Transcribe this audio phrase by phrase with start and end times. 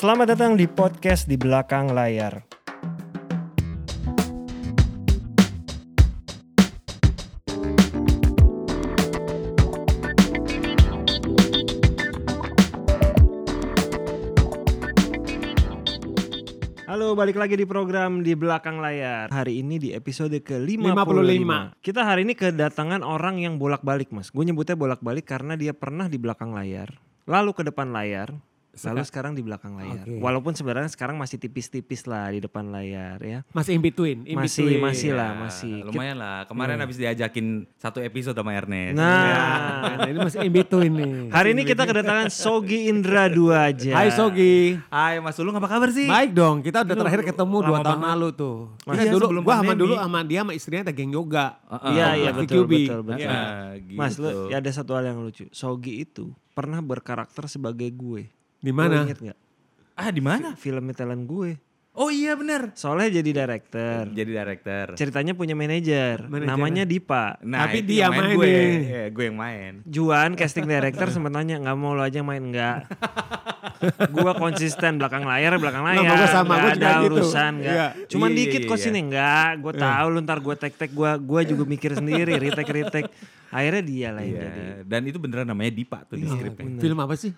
[0.00, 2.40] Selamat datang di podcast di belakang layar.
[16.88, 19.28] Halo, balik lagi di program di belakang layar.
[19.28, 20.96] Hari ini di episode ke-55.
[20.96, 21.76] 55.
[21.84, 24.32] Kita hari ini kedatangan orang yang bolak-balik, Mas.
[24.32, 26.88] Gue nyebutnya bolak-balik karena dia pernah di belakang layar,
[27.28, 28.32] lalu ke depan layar,
[28.72, 30.02] lalu sekarang di belakang layar.
[30.02, 30.16] Oke.
[30.16, 33.42] Walaupun sebenarnya sekarang masih tipis-tipis lah di depan layar ya.
[33.50, 34.80] Masih in between, in Masih between.
[34.80, 35.74] masih lah, Ya, masih.
[35.84, 36.38] Lumayan lah.
[36.44, 38.94] Kemarin habis diajakin satu episode sama Ernest.
[38.94, 41.12] Nah, Nah, ini masih in between nih.
[41.28, 43.90] hari ini kita kedatangan Sogi Indra dua aja.
[43.92, 44.78] Hai Sogi.
[44.86, 46.06] Hai Mas Ulung apa kabar sih?
[46.06, 48.08] Baik dong, kita udah terakhir ketemu dua tahun banget.
[48.08, 48.56] lalu tuh.
[48.82, 51.46] Mas, Kita iya, dulu, sebelum gua sama dulu sama dia sama istrinya ada geng yoga.
[51.84, 53.18] Iya, iya Mas betul, betul, betul.
[53.18, 53.38] Iya.
[53.78, 53.98] gitu.
[53.98, 55.50] Mas, lu ya ada satu hal yang lucu.
[55.50, 58.30] Sogi itu pernah berkarakter sebagai gue.
[58.60, 59.04] Di mana?
[59.04, 59.38] inget nggak?
[59.96, 60.52] Ah di mana?
[60.56, 61.56] Film talent gue.
[61.90, 62.70] Oh iya benar.
[62.78, 64.08] Soalnya jadi director.
[64.14, 64.86] Jadi director.
[64.94, 67.34] Ceritanya punya manajer, namanya Dipa.
[67.42, 68.52] Nah, Tapi dia yang main main gue.
[68.86, 69.72] Iya, gue yang main.
[69.84, 72.78] Juan casting director sempat nanya nggak mau lo aja yang main nggak.
[74.14, 76.04] gua konsisten belakang layar belakang layar.
[76.04, 77.06] Nah, gua sama, juga ada gitu.
[77.10, 77.90] urusan nggak.
[77.96, 78.06] Iya.
[78.06, 78.84] Cuman Iya, dikit iya, kok iya.
[78.84, 79.48] sini nggak.
[79.60, 83.10] Gue tahu lu ntar gue tek tek gue gue juga mikir sendiri retake retake.
[83.50, 84.42] Akhirnya dia lah yang Iya.
[84.46, 84.62] jadi.
[84.86, 86.78] Dan itu beneran namanya Dipa tuh di Iya, skripnya.
[86.78, 87.32] Film apa sih?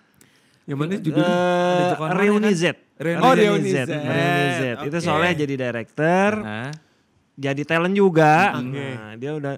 [0.63, 1.27] Yang mana judulnya?
[1.27, 2.53] Eh, Joko Anwar Reuni kan?
[2.55, 2.63] Z.
[2.95, 3.77] Reuni Oh, Reuni Z.
[3.83, 3.91] Z.
[3.91, 4.63] Reuni Z.
[4.81, 5.03] Itu Oke.
[5.03, 6.71] soalnya jadi director, Hah?
[7.35, 8.55] jadi talent juga.
[8.55, 8.87] Oke.
[8.93, 9.53] Nah, dia udah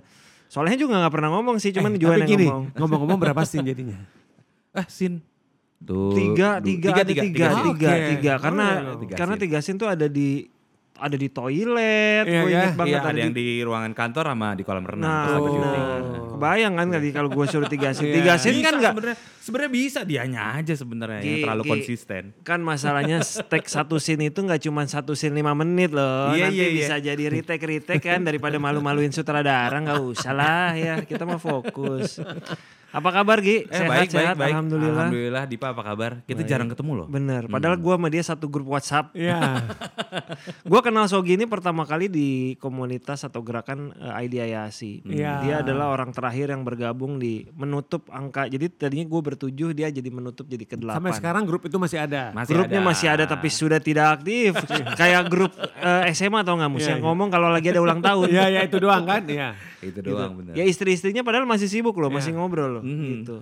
[0.48, 2.66] soalnya juga nggak pernah ngomong sih, cuman Eh, Juan tapi yang gini, ngomong.
[2.74, 3.98] ngomong-ngomong berapa scene jadinya?
[4.74, 5.22] Eh Sin.
[5.78, 6.16] Tuh.
[6.16, 7.64] tiga du- tiga ada tiga tiga Oke.
[7.70, 8.32] tiga, tiga.
[8.32, 9.44] Oh, karena iya, tiga karena scene.
[9.46, 10.28] tiga scene tuh ada di
[10.98, 12.56] ada di toilet Iya, gue kan?
[12.58, 15.04] inget banget Iya ada yang di ruangan kantor sama di kolam renang.
[15.04, 15.74] nah pas benar.
[15.76, 15.86] syuting.
[16.32, 18.16] kebayang kan tadi kalau gue suruh tiga scene Iya.
[18.18, 21.70] tiga scene Bisa kan nggak sebenarnya sebenarnya bisa dianya aja sebenarnya yang terlalu Gi.
[21.70, 22.24] konsisten.
[22.42, 26.56] kan masalahnya take satu scene itu nggak cuma satu scene lima menit loh Iya, nanti
[26.56, 26.76] iya, iya.
[26.78, 32.24] bisa jadi retake retake kan daripada malu-maluin sutradara nggak usah lah ya kita mau fokus
[32.96, 34.54] apa kabar Gi Eh sehat baik sehat baik baik.
[34.56, 36.12] alhamdulillah Alhamdulillah Dipa apa kabar?
[36.24, 37.08] Kita jarang ketemu loh.
[37.08, 39.40] bener padahal gue sama dia satu grup WhatsApp Iya.
[40.66, 45.04] Gue kenal Sogi ini pertama kali di komunitas atau gerakan eh, Aidiayasi.
[45.06, 45.34] Iya.
[45.42, 48.48] Dia adalah orang terakhir yang bergabung di menutup angka.
[48.48, 50.98] Jadi tadinya gue bertujuh, dia jadi menutup jadi ke delapan.
[50.98, 52.32] Sampai sekarang grup itu masih ada.
[52.32, 52.88] Masih Grupnya ada.
[52.88, 54.56] masih ada tapi sudah tidak aktif.
[55.00, 57.06] Kayak grup eh, SMA atau nggak Mus Iya, yang iya.
[57.06, 58.28] ngomong kalau lagi ada ulang tahun.
[58.36, 59.24] Iya, ya itu doang kan?
[59.26, 59.50] Iya.
[59.80, 60.10] Itu Gitu.
[60.12, 60.54] doang bener.
[60.56, 62.84] Ya istri-istrinya padahal masih sibuk loh, masih ngobrol loh.
[62.86, 63.06] Mhm.
[63.26, 63.36] Gitu.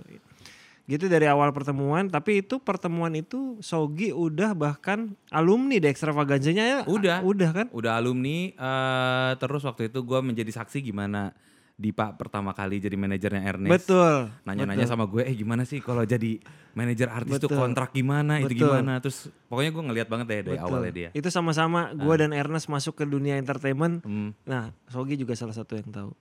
[0.84, 6.78] Gitu dari awal pertemuan, tapi itu pertemuan itu Sogi udah bahkan alumni di ekstravaganzanya ya.
[6.84, 7.24] Udah.
[7.24, 7.66] Udah kan?
[7.72, 11.32] Udah alumni eh, terus waktu itu gue menjadi saksi gimana
[11.74, 13.72] Dipa pertama kali jadi manajernya Ernest.
[13.74, 14.30] Betul.
[14.46, 14.94] Nanya-nanya betul.
[14.94, 16.38] sama gue, eh gimana sih kalau jadi
[16.70, 17.66] manajer artis tuh Betul.
[17.66, 18.70] kontrak gimana, itu Betul.
[18.70, 19.02] gimana.
[19.02, 20.70] Terus pokoknya gue ngeliat banget deh dari Betul.
[20.70, 21.08] awalnya dia.
[21.18, 24.06] Itu sama-sama gue dan Ernest masuk ke dunia entertainment.
[24.06, 24.38] Hmm.
[24.46, 26.14] Nah, Sogi juga salah satu yang tahu.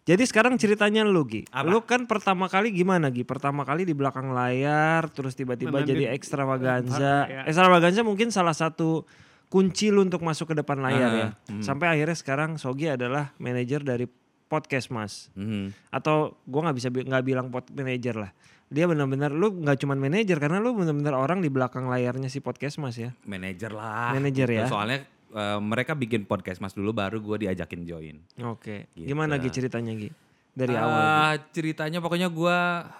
[0.00, 1.44] Jadi sekarang ceritanya lu Gi.
[1.52, 1.68] Apa?
[1.68, 3.22] Lu kan pertama kali gimana Gi?
[3.22, 7.28] Pertama kali di belakang layar, terus tiba-tiba jadi di- ekstravaganza.
[7.28, 7.42] Ya.
[7.46, 9.04] Ekstravaganza mungkin salah satu
[9.46, 11.28] kunci lu untuk masuk ke depan layar Ah, ya.
[11.52, 11.62] hmm.
[11.62, 14.06] Sampai akhirnya sekarang Sogi adalah manajer dari
[14.46, 15.28] podcast Mas.
[15.34, 15.74] Mhm.
[15.90, 18.30] Atau gua nggak bisa bi- nggak bilang pod manajer lah.
[18.70, 22.78] Dia benar-benar lu nggak cuman manajer karena lu benar-benar orang di belakang layarnya si podcast
[22.78, 23.10] Mas ya.
[23.26, 24.14] Manajer lah.
[24.14, 24.58] Manajer gitu.
[24.62, 24.66] ya.
[24.66, 24.98] Soalnya
[25.30, 28.16] eh, mereka bikin podcast mas dulu baru gue diajakin join.
[28.44, 28.90] Oke.
[28.92, 29.06] Gitu.
[29.06, 30.10] Gimana Gi ceritanya Gi?
[30.50, 31.00] Dari Eh, awal.
[31.38, 31.42] Gi?
[31.52, 32.58] ceritanya pokoknya gue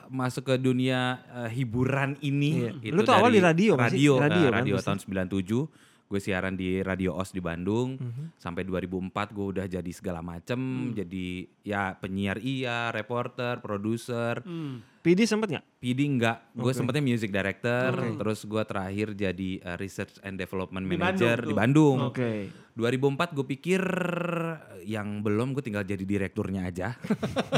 [0.09, 1.01] masuk ke dunia
[1.37, 2.71] eh, hiburan ini.
[2.79, 2.91] Iya.
[2.91, 4.07] Lu tuh awal di radio nggak sih?
[4.07, 4.87] radio, Radio kan radio pasti?
[4.87, 4.99] tahun
[5.29, 5.89] 97.
[6.11, 7.95] Gue siaran di Radio OS di Bandung.
[7.95, 8.35] Mhm.
[8.35, 10.59] Sampai 2004 gue udah jadi segala macem.
[10.59, 10.91] Hmm.
[10.91, 14.43] Jadi ya penyiar iya, reporter, produser.
[14.43, 14.83] Hmm.
[15.00, 15.65] PD sempet nggak?
[15.81, 16.77] PD enggak, gue Oke.
[16.77, 17.88] sempetnya music director.
[17.91, 18.21] Oke.
[18.21, 21.55] Terus gue terakhir jadi eh, research and development Di manager Bandung di.
[21.56, 21.99] Bandung.
[22.12, 22.33] Oke.
[22.77, 23.83] 2004 gue pikir
[24.84, 26.89] yang belum gue tinggal jadi direkturnya aja.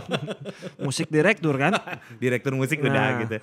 [0.86, 1.74] Musik direktur kan?
[2.22, 2.88] Direktur musik Nah.
[2.90, 3.36] udah gitu.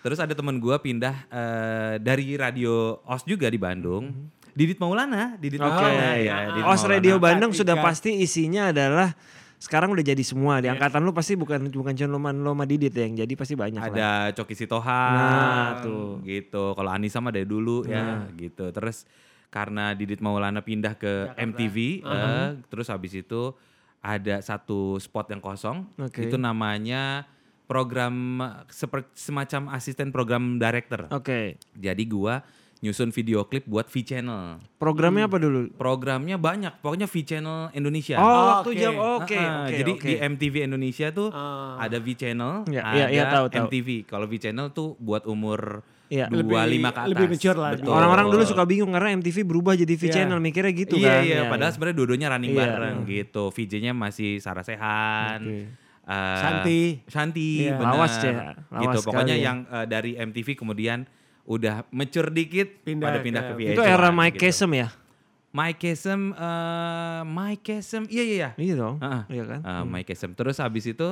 [0.00, 4.30] Terus ada temen gue pindah eh, dari radio OS juga di Bandung.
[4.52, 5.68] Didit Maulana, Didit Oke.
[5.68, 6.36] Maulana ya.
[6.48, 6.92] Didit Os Maulana.
[6.92, 9.12] Radio Bandung sudah pasti isinya adalah
[9.56, 10.76] sekarang udah jadi semua di Iya.
[10.76, 13.88] angkatan lu pasti bukan bukan cuma lo sama Didit ya, yang jadi pasti banyak lah.
[13.90, 15.14] Ada Coki Sitohang.
[15.16, 16.20] Nah, tuh.
[16.22, 16.64] Gitu.
[16.76, 18.36] Kalau Anissa mah dari dulu ya Nah.
[18.36, 18.68] gitu.
[18.68, 19.08] Terus
[19.48, 21.40] karena Didit Maulana pindah ke Jakarta.
[21.40, 23.56] MTV, eh, terus habis itu
[24.04, 25.88] ada satu spot yang kosong.
[25.96, 26.28] Oke.
[26.28, 27.24] Itu namanya
[27.66, 28.38] program
[29.16, 31.08] semacam asisten program director.
[31.10, 31.58] Oke.
[31.74, 32.44] Jadi gua
[32.86, 34.62] nyusun video klip buat V Channel.
[34.76, 35.66] Programnya apa dulu?
[35.72, 38.14] Programnya banyak, pokoknya V Channel Indonesia.
[38.16, 38.78] Oh, waktu oke.
[38.78, 39.74] jam oke Ah, oke.
[39.74, 40.06] jadi oke.
[40.06, 41.74] di MTV Indonesia tuh Ah.
[41.78, 43.66] ada V Channel, Ya, ada iya, iya, tahu, tahu.
[43.66, 43.88] MTV.
[44.04, 46.30] Kalau V Channel tuh buat umur Iya.
[46.30, 47.10] dua lima ke atas.
[47.10, 47.74] lebih mature lah.
[47.74, 47.90] Betul.
[47.90, 50.14] Orang-orang dulu suka bingung karena MTV berubah jadi V Iya.
[50.14, 51.20] channel mikirnya gitu iya, kan.
[51.20, 51.74] Iya, Ya, padahal ya.
[51.74, 52.60] sebenarnya dua-duanya running Iya.
[52.62, 53.44] bareng gitu.
[53.50, 55.42] VJ-nya masih Sarah Sehan.
[55.42, 55.66] Oke.
[56.06, 56.80] eh, Shanti.
[57.04, 57.74] Shanti, Iya.
[57.74, 57.98] benar.
[57.98, 58.34] Lawas, Cek.
[58.70, 58.98] Lawas gitu.
[59.02, 59.46] Pokoknya sekali ya.
[59.50, 60.98] yang eh, dari MTV kemudian
[61.46, 64.44] udah mature dikit Pindah pada pindah ke- ke, VH1 Itu era Mike gitu.
[64.44, 64.88] Kasem ya?
[65.48, 68.50] Mike Kasem, eh, Mike Kasem, iya iya iya.
[68.56, 68.96] Iya dong.
[68.98, 69.22] Heeh.
[69.30, 69.60] Iya kan?
[69.62, 70.30] Eh, Mike Kasem.
[70.32, 71.08] Terus habis itu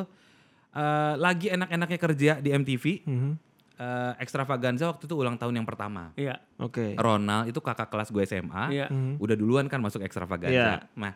[0.70, 2.84] eh, lagi enak-enaknya kerja di MTV.
[3.02, 3.32] Mhm.
[3.74, 6.14] eh, Extravaganza waktu itu ulang tahun yang pertama.
[6.14, 6.38] Iya.
[6.56, 6.94] Oke.
[6.94, 8.70] Ronald itu kakak kelas gue SMA.
[8.70, 8.86] Iya.
[8.86, 9.18] Mhm.
[9.18, 10.50] Udah duluan kan masuk Extravaganza.
[10.52, 10.86] Iya.
[10.94, 11.10] Nah,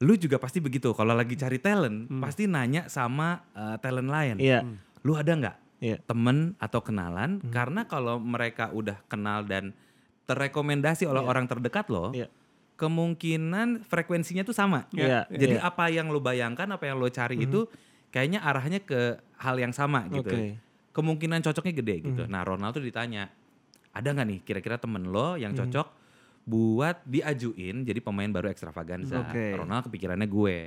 [0.00, 0.90] lu juga pasti begitu.
[0.90, 2.18] Kalau lagi cari talent, Hmm.
[2.20, 4.36] pasti nanya sama eh, talent lain.
[4.36, 4.66] Iya.
[5.00, 5.98] Lu ada nggak Iya.
[6.06, 7.42] temen atau kenalan?
[7.50, 9.74] Karena kalau mereka udah kenal dan
[10.30, 11.28] terrekomendasi oleh Iya.
[11.28, 12.30] orang terdekat lo, Iya.
[12.78, 14.86] kemungkinan frekuensinya tuh sama.
[14.94, 15.26] Iya.
[15.26, 15.66] Jadi iya.
[15.66, 17.66] apa yang lo bayangkan, apa yang lo cari itu
[18.14, 20.56] kayaknya arahnya ke hal yang sama gitu.
[20.92, 22.22] Kemungkinan cocoknya gede gitu.
[22.30, 23.26] Nah Ronald tuh ditanya,
[23.90, 25.98] ada nggak nih kira-kira temen lo yang cocok
[26.42, 29.22] buat diajuin jadi pemain baru Extravaganza.
[29.30, 29.54] Oke.
[29.54, 30.58] Ronald kepikirannya gue.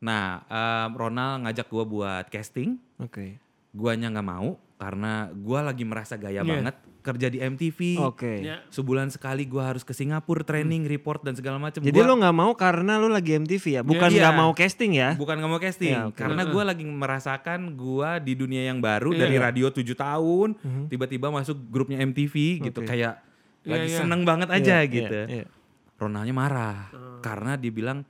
[0.00, 3.36] Nah em, Ronald ngajak gue buat casting, Oke.
[3.74, 6.46] Guanya nggak mau karena gua lagi merasa gaya Iya.
[6.46, 8.00] banget kerja di MTV.
[8.00, 8.40] Oke.
[8.40, 8.64] Iya.
[8.72, 11.84] Sebulan sekali gua harus ke Singapura training, report dan segala macam.
[11.84, 13.82] Jadi Gua- lo nggak mau karena lo lagi MTV ya?
[13.84, 14.24] Bukan Iya.
[14.24, 15.10] nggak mau casting ya?
[15.12, 16.16] Bukan nggak mau casting, Iya, oke.
[16.16, 19.20] karena gue lagi merasakan gue di dunia yang baru Iya.
[19.20, 20.84] dari radio 7 tahun, Mhm.
[20.88, 22.88] tiba-tiba masuk grupnya MTV gitu, Oke.
[22.88, 23.20] kayak
[23.62, 23.98] Iya, lagi iya.
[24.00, 25.20] seneng banget aja Iya, gitu.
[25.28, 25.46] iya, iya.
[25.94, 26.88] Ronaldnya marah
[27.20, 28.00] karena dia bilang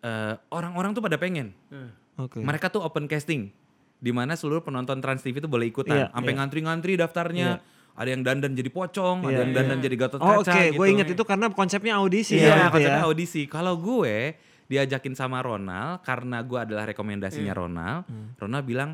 [0.00, 1.54] "Eh, orang-orang tuh pada pengen,
[2.16, 2.38] Oke.
[2.38, 3.48] mereka tuh open casting,
[4.04, 6.38] di mana seluruh penonton Trans TV itu boleh ikutan, Iya, sampai iya.
[6.44, 7.48] ngantri-ngantri daftarnya.
[7.94, 10.76] Ada yang dandan jadi pocong, ada Iya, yang dandan jadi gatot Oh, kaca Oke, gitu.
[10.76, 12.54] gue inget itu karena konsepnya audisi Iya, ya.
[12.60, 13.08] itu konsepnya ya.
[13.08, 13.42] audisi.
[13.46, 14.34] Kalau gue
[14.66, 18.04] diajakin sama Ronald karena gue adalah rekomendasinya Ronald.
[18.36, 18.90] Ronald bilang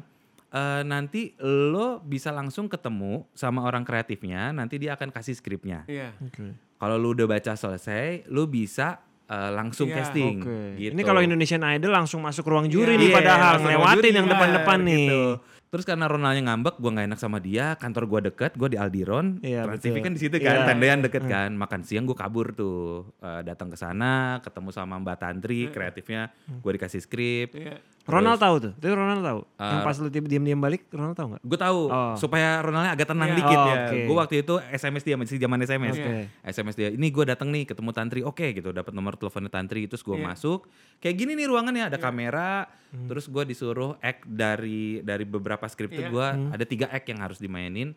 [0.52, 4.52] "Eh, nanti lo bisa langsung ketemu sama orang kreatifnya.
[4.52, 5.88] Nanti dia akan kasih skripnya.
[5.88, 6.12] Iya.
[6.20, 6.52] Oke.
[6.76, 10.42] Kalau lu udah baca selesai, lu bisa eh, langsung Iya, casting.
[10.42, 10.58] Oke.
[10.76, 10.92] Gitu.
[10.92, 13.54] Ini kalau Indonesian Idol langsung masuk ruang juri Iya, nih Iya, padahal
[13.94, 15.06] juri, yang depan-depan nih.
[15.06, 15.22] gitu.
[15.70, 17.78] Terus karena Ronaldnya ngambek, gue nggak enak sama dia.
[17.78, 19.38] Kantor gue deket, gue di Aldiron.
[19.38, 20.66] Iya, Trans TV kan di situ kan, Iya.
[20.66, 21.54] tendean deket kan.
[21.54, 26.34] Makan siang gue kabur tuh, Eh, datang ke sana, ketemu sama Mbak Tantri, kreatifnya.
[26.58, 27.54] Gue dikasih skrip.
[27.54, 27.78] Iya.
[28.00, 28.72] Ronald tahu tuh.
[28.74, 29.40] Itu Ronald tahu.
[29.56, 31.42] yang Uh, pas lu diam-diam balik, Ronald tahu nggak?
[31.42, 32.14] Gue tahu Oh.
[32.16, 33.38] supaya Ronaldnya agak tenang Iya.
[33.38, 33.74] dikit Oh, ya.
[33.76, 33.98] oke.
[34.02, 35.94] Gue waktu itu SMS dia masih zaman SMS.
[35.94, 36.12] Oke.
[36.42, 40.00] SMS dia, ini gue datang nih ketemu Tantri, oke gitu, dapat nomor teleponnya Tantri, terus
[40.00, 40.26] gue Iya.
[40.26, 40.66] masuk,
[40.98, 42.66] kayak gini nih ruangannya ada kamera,
[43.06, 46.10] terus gue disuruh act dari dari beberapa skrip tuh Iya.
[46.10, 47.92] gue ada tiga act yang harus dimainin.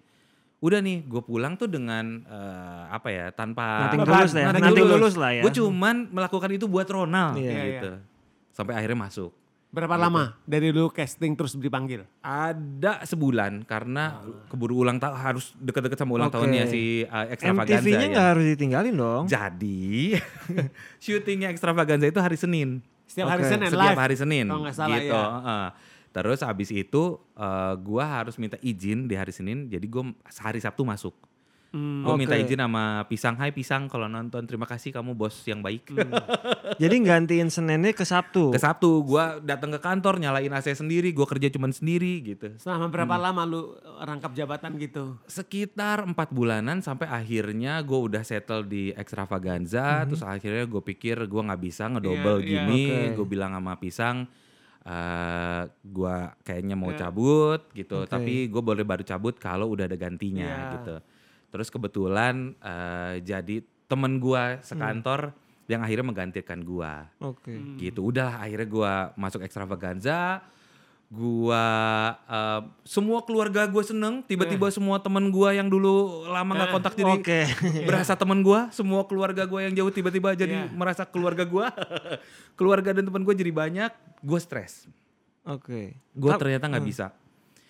[0.60, 4.48] Udah nih, gue pulang tuh dengan eh, apa ya, tanpa tulus lah ya.
[4.70, 4.92] tulus.
[4.94, 5.42] tulus lah ya.
[5.42, 7.50] Gue cuman melakukan itu buat Ronald Iya.
[7.50, 7.92] Iya, gitu.
[8.52, 9.32] Sampai akhirnya masuk.
[9.74, 12.06] Berapa lama dari lu casting terus dipanggil?
[12.22, 16.38] Ada sebulan karena keburu ulang tahun harus deket-deket sama ulang Oke.
[16.38, 18.12] tahunnya si uh, Extravaganza MTV-nya ya.
[18.14, 19.26] nggak harus ditinggalin dong.
[19.26, 20.14] Jadi
[21.04, 22.86] syutingnya Extravaganza itu hari Senin.
[23.10, 23.50] Setiap hari Oke.
[23.50, 23.98] Senin Setiap live.
[23.98, 24.46] hari Senin.
[24.46, 25.18] Kalau nggak salah gitu.
[25.18, 25.26] ya.
[25.26, 25.66] heeh.
[26.14, 27.04] Terus habis itu
[27.34, 29.74] uh, gua harus minta izin di hari Senin.
[29.74, 31.18] Jadi gue hari Sabtu masuk.
[31.74, 32.06] Hmm.
[32.06, 32.46] Gue minta Oke.
[32.46, 33.34] izin sama Pisang.
[33.34, 35.90] Hai Pisang kalau nonton terima kasih kamu bos yang baik.
[36.82, 38.54] Jadi gantiin Seninnya ke Sabtu.
[38.54, 41.10] Ke Sabtu gua datang ke kantor nyalain AC sendiri.
[41.12, 42.54] Gue kerja cuman sendiri gitu.
[42.56, 43.26] Selama berapa Hmm.
[43.26, 43.62] lama lu
[44.00, 45.18] rangkap jabatan gitu?
[45.26, 51.42] sekitar empat bulanan sampai akhirnya gue udah settle di Extravaganza terus akhirnya gue pikir gue
[51.42, 52.50] nggak bisa ngedouble Iya, iya.
[52.62, 53.16] gini Oke.
[53.16, 54.30] gue bilang sama pisang
[54.84, 57.08] eh gue kayaknya mau Iya.
[57.08, 58.10] cabut gitu Oke.
[58.10, 60.72] tapi gue boleh baru cabut kalau udah ada gantinya Iya.
[60.76, 60.96] gitu
[61.54, 67.54] terus kebetulan eh, jadi temen gue sekantor yang akhirnya menggantikan gue Oke.
[67.54, 67.78] Hmm.
[67.78, 70.42] gitu udah akhirnya gua masuk extravaganza
[71.08, 71.64] gua
[72.26, 76.94] eh, semua keluarga gue seneng tiba-tiba semua temen gua yang dulu lama nggak Eh, kontak
[76.94, 77.40] jadi Oke.
[77.88, 80.74] berasa temen gua semua keluarga gua yang jauh tiba-tiba jadi Iya.
[80.74, 81.70] merasa keluarga gua
[82.58, 84.90] keluarga dan temen gue jadi banyak gue stres
[85.44, 85.94] Oke.
[85.96, 87.14] gue Tap- ternyata nggak bisa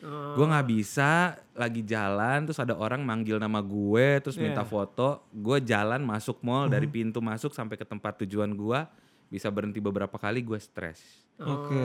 [0.03, 0.35] Oh.
[0.35, 1.11] gue nggak bisa
[1.53, 4.67] lagi jalan terus ada orang manggil nama gue terus minta Iya.
[4.67, 8.79] foto gue jalan masuk mall dari pintu masuk sampai ke tempat tujuan gue
[9.27, 11.81] bisa berhenti beberapa kali gue stres Oke.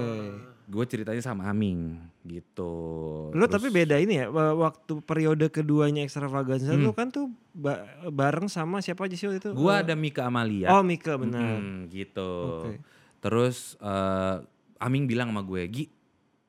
[0.67, 2.73] gue ceritanya sama Aming gitu
[3.31, 6.83] Lu Terus- tapi beda ini ya, wa- waktu periode keduanya extravaganza Hmm.
[6.83, 9.51] lu kan tuh ba- bareng sama siapa aja sih waktu itu?
[9.53, 11.41] gue Eh, ada Mika Amalia Oh Mika benar.
[11.57, 12.83] Mm, gitu Oke.
[13.19, 14.37] terus eh,
[14.77, 15.85] Aming bilang sama gue Gi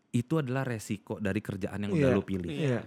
[0.09, 2.17] itu adalah resiko dari kerjaan yang udah Iya.
[2.17, 2.81] lu pilih Iya.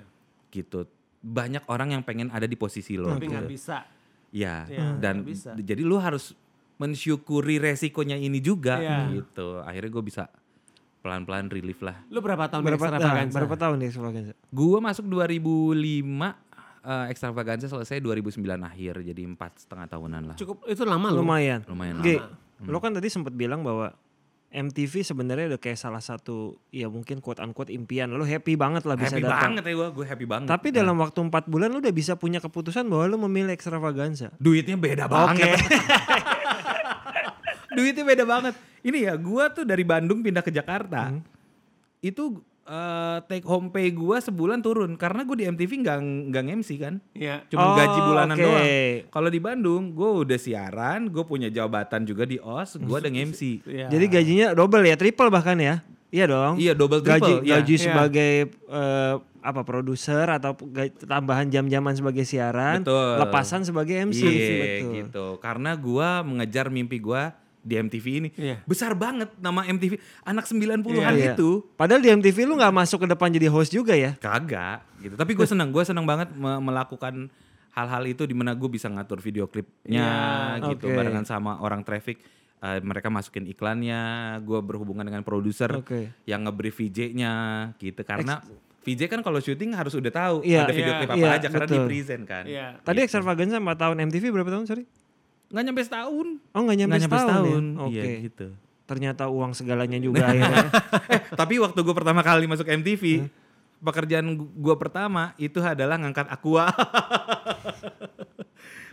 [0.51, 0.87] gitu
[1.23, 3.47] banyak orang yang pengen ada di posisi lo Tapi gitu.
[3.47, 3.87] bisa.
[4.35, 5.55] Ya, Iya, dan bisa.
[5.55, 6.35] jadi lu harus
[6.83, 9.23] mensyukuri resikonya ini juga Iya.
[9.23, 9.63] gitu.
[9.63, 10.27] Akhirnya gue bisa
[10.99, 12.03] pelan-pelan relief lah.
[12.11, 14.33] Lu berapa tahun Berapa, di nah, berapa tahun di extravaganza?
[14.51, 16.35] Gue masuk 2005
[16.83, 20.37] eh, Extravaganza selesai 2009 akhir, jadi empat setengah tahunan lah.
[20.39, 21.23] Cukup itu lama loh.
[21.23, 21.63] Lumayan.
[21.71, 22.67] Lumayan G, lama.
[22.67, 23.95] lo kan tadi sempat bilang bahwa
[24.53, 28.13] MTV sebenarnya udah kayak salah satu ya mungkin quote unquote impian.
[28.13, 29.57] Lo happy banget lah bisa Happy datang.
[29.57, 30.49] banget ya gue, gue happy banget.
[30.53, 34.29] Tapi dalam waktu empat bulan lo udah bisa punya keputusan bahwa lo memilih extravaganza.
[34.37, 35.57] duitnya beda banget.
[37.77, 38.55] duitnya beda banget.
[38.85, 41.09] Ini ya, gue tuh dari Bandung pindah ke Jakarta.
[41.09, 41.25] Hmm.
[42.05, 46.71] Itu eh, take home pay gue sebulan turun karena gue di MTV nggak nggak MC
[46.77, 46.95] kan.
[47.13, 47.43] Iya.
[47.47, 48.43] Cuma Oh, gaji bulanan oke.
[48.43, 48.67] doang.
[49.09, 53.63] Kalau di Bandung, gue udah siaran, gue punya jabatan juga di OS, gue ada MC.
[53.63, 53.87] Iya.
[53.89, 55.83] Jadi gajinya double ya, triple bahkan ya.
[56.09, 56.55] Iya dong.
[56.57, 57.53] Iya, double gaji triple, iya.
[57.59, 57.83] gaji Iya.
[57.83, 58.33] sebagai
[58.69, 60.55] eh, apa produser atau
[61.03, 63.19] tambahan jam-jaman sebagai siaran, Betul.
[63.19, 64.23] lepasan sebagai MC.
[64.23, 64.93] Iya Betul.
[64.95, 65.27] gitu.
[65.39, 67.23] Karena gue mengejar mimpi gue
[67.63, 68.29] di MTV ini.
[68.35, 68.61] Iya.
[68.63, 69.97] Besar banget nama MTV.
[70.23, 71.33] Anak 90-an Iya.
[71.33, 71.63] itu.
[71.73, 74.19] Padahal di MTV lu nggak masuk ke depan jadi host juga ya.
[74.19, 75.15] Kagak gitu.
[75.15, 77.31] Tapi gue seneng, gue seneng banget me- melakukan
[77.73, 80.05] hal-hal itu di mana gue bisa ngatur video klipnya
[80.61, 80.95] Ya, gitu oke.
[80.95, 82.21] barengan sama orang traffic.
[82.59, 84.03] Eh, mereka masukin iklannya,
[84.41, 86.15] gue berhubungan dengan produser Oke.
[86.25, 87.33] yang nge-brief VJ-nya
[87.77, 88.03] gitu.
[88.03, 88.39] Karena
[88.83, 91.47] VJ kan kalau syuting harus udah tahu Iya, ada video iya, klip apa iya, aja
[91.49, 91.75] karena betul.
[91.75, 92.45] di present kan.
[92.47, 92.67] Iya.
[92.79, 94.85] Tadi extravaganza 4 tahun MTV berapa tahun sorry?
[95.53, 96.29] Nggak nyampe setahun.
[96.57, 97.65] Oh nggak nyampe, Nggak nyampe setahun, setahun.
[97.69, 97.85] ya?
[97.85, 97.93] Oke.
[98.01, 98.47] Iya gitu.
[98.89, 100.67] Ternyata uang segalanya juga akhirnya.
[101.13, 103.29] eh, tapi waktu gue pertama kali masuk MTV,
[103.85, 106.73] pekerjaan gue pertama itu adalah ngangkat aqua.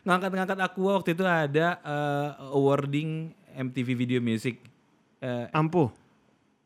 [0.06, 4.60] Ngangkat-ngangkat aqua waktu itu ada eh, awarding MTV Video Music.
[5.20, 5.92] Eh, Ampuh.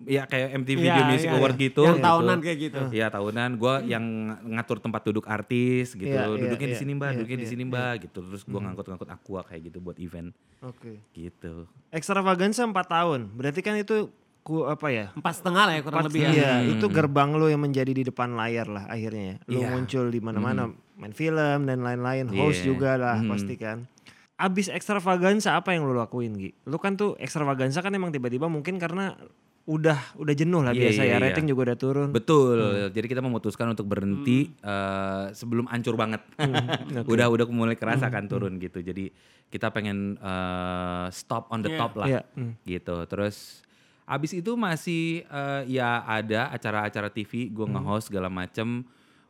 [0.02, 1.64] Ya kayak MTV Iya, Video Music iya, Award iya.
[1.70, 1.84] gitu.
[1.86, 2.08] Yang gitu.
[2.08, 2.82] tahunan kayak gitu.
[2.92, 3.50] Iya tahunan.
[3.56, 4.06] Gue yang
[4.44, 6.10] ngatur tempat duduk artis gitu.
[6.12, 8.20] Iya, duduknya di iya, sini mbak, iya, duduknya di iya, sini mbak gitu.
[8.26, 11.00] Terus gue ngangkut-ngangkut aqua kayak gitu buat event Oke.
[11.16, 11.68] gitu.
[11.94, 13.20] Extravaganza 4 tahun.
[13.32, 14.12] Berarti kan itu
[14.44, 15.06] ku apa ya?
[15.16, 16.32] Empat setengah lah ya kurang Empat lebih ya.
[16.36, 19.24] Iya, itu gerbang lo yang menjadi di depan layar lah akhirnya.
[19.24, 19.36] ya.
[19.48, 19.68] Lo Iya.
[19.72, 20.68] muncul di mana-mana,
[21.00, 22.76] main film dan lain-lain, host Iya.
[22.76, 23.30] juga lah Mhm.
[23.32, 23.88] pasti kan.
[24.36, 26.52] Abis extravaganza apa yang lo lakuin Gi?
[26.68, 29.16] Lo kan tuh extravaganza kan emang tiba-tiba mungkin karena
[29.64, 31.24] udah udah jenuh lah Iya, biasa iya, ya, iya.
[31.24, 32.10] rating juga udah turun.
[32.12, 32.58] Betul.
[32.60, 32.92] Hmm.
[32.92, 36.20] Jadi kita memutuskan untuk berhenti eh, sebelum ancur banget.
[37.08, 38.80] udah udah mulai kerasa Hmm, kan turun gitu.
[38.80, 39.08] Jadi
[39.48, 41.80] kita pengen eh, stop on the Iya.
[41.80, 42.08] top lah.
[42.08, 42.54] Iya, hmm.
[42.62, 42.96] Gitu.
[43.08, 43.64] Terus
[44.04, 47.80] abis itu masih eh, ya ada acara-acara TV, gue Hmm.
[47.80, 48.84] nge-host segala macem.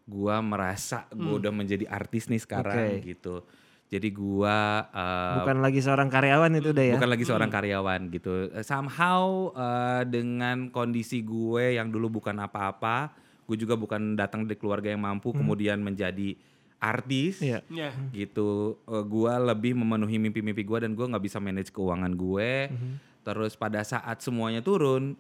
[0.04, 3.06] Gue merasa gue udah menjadi artis nih sekarang Oke.
[3.08, 3.46] gitu.
[3.94, 4.58] Jadi gue
[4.90, 6.94] eh, Bukan lagi seorang karyawan itu udah ya.
[6.98, 8.50] bukan lagi seorang karyawan gitu.
[8.50, 13.14] Eh, Somehow eh, dengan kondisi gue yang dulu bukan apa-apa,
[13.46, 16.34] gue juga bukan datang dari keluarga yang mampu kemudian menjadi
[16.82, 17.62] artis Iya.
[17.70, 17.94] Iya.
[18.12, 18.82] gitu.
[18.84, 22.74] Eh, gue lebih memenuhi mimpi-mimpi gue dan gue nggak bisa manage keuangan gue.
[23.22, 25.14] Terus pada saat semuanya turun,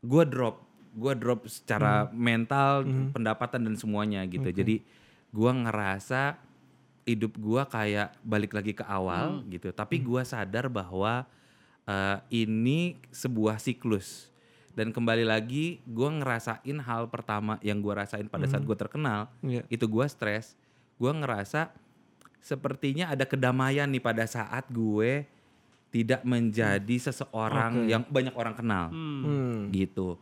[0.00, 0.62] gue drop,
[0.94, 4.48] gue drop secara mental, pendapatan dan semuanya gitu.
[4.48, 4.80] Jadi
[5.28, 6.40] gue ngerasa
[7.08, 9.72] hidup gua kayak balik lagi ke awal gitu.
[9.72, 11.24] Tapi gua sadar bahwa
[11.82, 14.28] eh, ini sebuah siklus.
[14.76, 19.64] Dan kembali lagi gua ngerasain hal pertama yang gua rasain pada saat gua terkenal, Iya.
[19.66, 20.52] itu gua stres.
[21.00, 21.72] Gua ngerasa
[22.38, 25.26] sepertinya ada kedamaian nih pada saat gue
[25.90, 27.90] tidak menjadi seseorang Oke.
[27.90, 29.68] yang banyak orang kenal Hmm.
[29.68, 30.16] gitu.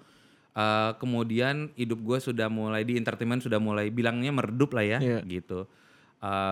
[0.57, 5.21] Eh, kemudian hidup gue sudah mulai di entertainment sudah mulai bilangnya meredup lah ya Iya.
[5.29, 5.69] gitu.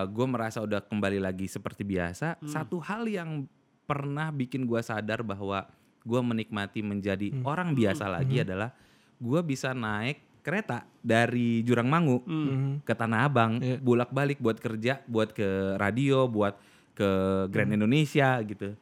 [0.06, 2.40] Gue merasa udah kembali lagi seperti biasa.
[2.42, 3.44] Satu hal yang
[3.84, 5.66] pernah bikin gue sadar bahwa
[6.00, 8.72] gue menikmati menjadi orang biasa lagi adalah
[9.14, 12.72] gue bisa naik kereta dari Jurangmangu Mhm.
[12.82, 13.80] ke Tanah Abang Iya.
[13.80, 16.60] bolak-balik buat kerja, buat ke radio, buat
[16.92, 17.08] ke
[17.48, 18.76] Grand Indonesia gitu.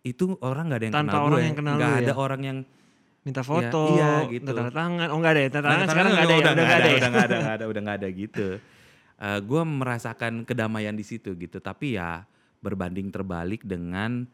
[0.00, 1.46] Itu orang nggak ada yang Tanpa kenal orang gue.
[1.46, 2.16] yang kenal Nggak lu ada ya?
[2.16, 2.58] orang yang
[3.18, 4.46] Minta foto, iya, gitu.
[4.46, 5.08] tanda tangan.
[5.12, 6.88] Oh enggak ada ya, tanda tangan sekarang enggak ada ya, udah udah enggak ada.
[6.88, 6.96] ya?
[6.96, 8.48] udah nggak ada, nggak ada, udah nggak ada gitu.
[9.18, 12.22] Gue merasakan kedamaian di situ gitu, tapi ya
[12.58, 14.26] berbanding terbalik dengan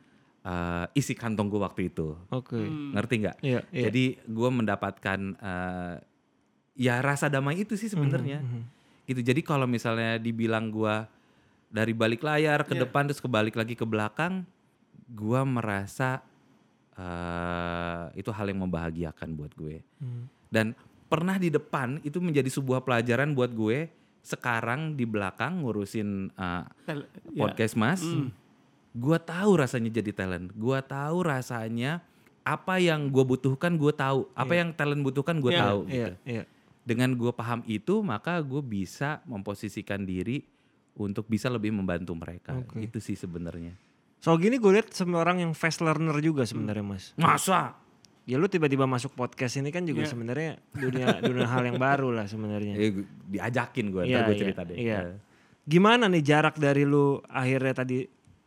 [0.44, 2.60] eh, isi kantong gue waktu itu, Oke.
[2.92, 3.36] ngerti nggak?
[3.40, 3.84] Iya, iya.
[3.88, 5.94] Jadi gue mendapatkan eh,
[6.76, 8.60] ya rasa damai itu sih sebenarnya, Mhm.
[9.08, 9.20] gitu.
[9.24, 10.94] Jadi kalau misalnya dibilang gue
[11.72, 12.84] dari balik layar ke Iya.
[12.84, 14.44] depan terus kebalik lagi ke belakang,
[15.08, 16.20] gue merasa
[16.94, 19.82] eh, itu hal yang membahagiakan buat gue.
[19.98, 20.30] Hmm.
[20.46, 20.78] Dan
[21.10, 23.90] pernah di depan itu menjadi sebuah pelajaran buat gue.
[24.24, 27.04] Sekarang di belakang ngurusin uh, Tel-
[27.36, 28.00] podcast Mas,
[28.90, 30.48] gue tahu rasanya jadi talent.
[30.56, 32.00] Gue tahu rasanya
[32.40, 35.80] apa yang gue butuhkan gue tahu, apa yang talent butuhkan gue Iya, tahu.
[35.86, 36.12] Iya, gitu.
[36.24, 36.44] iya.
[36.84, 40.44] Dengan gue paham itu, maka gue bisa memposisikan diri
[40.94, 42.56] untuk bisa lebih membantu mereka.
[42.56, 42.80] Oke.
[42.84, 43.76] Itu sih sebenarnya.
[44.20, 47.12] So gini gue lihat semua orang yang fast learner juga sebenarnya mas.
[47.20, 47.76] Masa?
[48.24, 50.10] Ya lu tiba-tiba masuk podcast ini kan juga Iya.
[50.10, 50.50] sebenarnya
[50.82, 52.72] dunia dunia hal yang baru lah sebenarnya.
[52.74, 54.76] Eh, gu- diajakin gue, Iya, ntar gue iya, cerita deh.
[54.76, 54.98] iya.
[55.12, 55.16] Eh.
[55.64, 58.04] Gimana nih jarak dari lu akhirnya tadi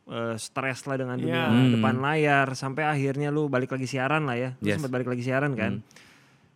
[0.08, 1.78] eh, stres lah dengan dunia Iya.
[1.78, 4.50] depan layar sampai akhirnya lu balik lagi siaran lah ya.
[4.58, 4.80] Lu Yes.
[4.80, 5.84] sempat balik lagi siaran kan.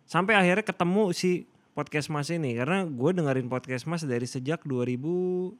[0.02, 5.56] Sampai akhirnya ketemu si podcast Mas ini karena gue dengerin podcast Mas dari sejak 2019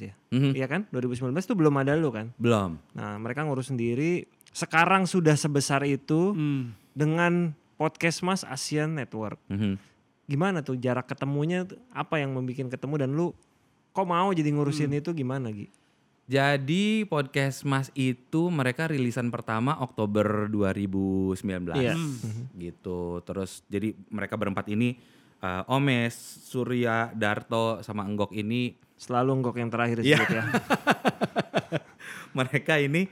[0.00, 0.14] ya.
[0.30, 0.52] Mhm.
[0.54, 0.80] Iya kan?
[0.88, 2.32] 2019 tuh belum ada lu kan.
[2.36, 2.78] Belum.
[2.92, 4.24] Nah, mereka ngurus sendiri.
[4.48, 6.72] Sekarang sudah sebesar itu Hmm.
[6.92, 9.40] Dengan podcast Mas Asian Network.
[9.48, 9.76] Mhm.
[10.24, 13.34] Gimana tuh jarak ketemunya apa yang membuat ketemu dan lu
[13.92, 15.68] kok mau jadi ngurusin itu gimana Gi?
[16.22, 21.98] Jadi podcast Mas itu mereka rilisan pertama Oktober 2019 Iya.
[22.54, 23.20] gitu.
[23.26, 24.96] Terus jadi mereka berempat ini
[25.42, 26.14] eh, Omes,
[26.46, 30.22] Surya, Darto sama Enggok ini Selalu enggok yang terakhir Iya.
[30.22, 30.44] disebut ya.
[32.38, 33.10] mereka ini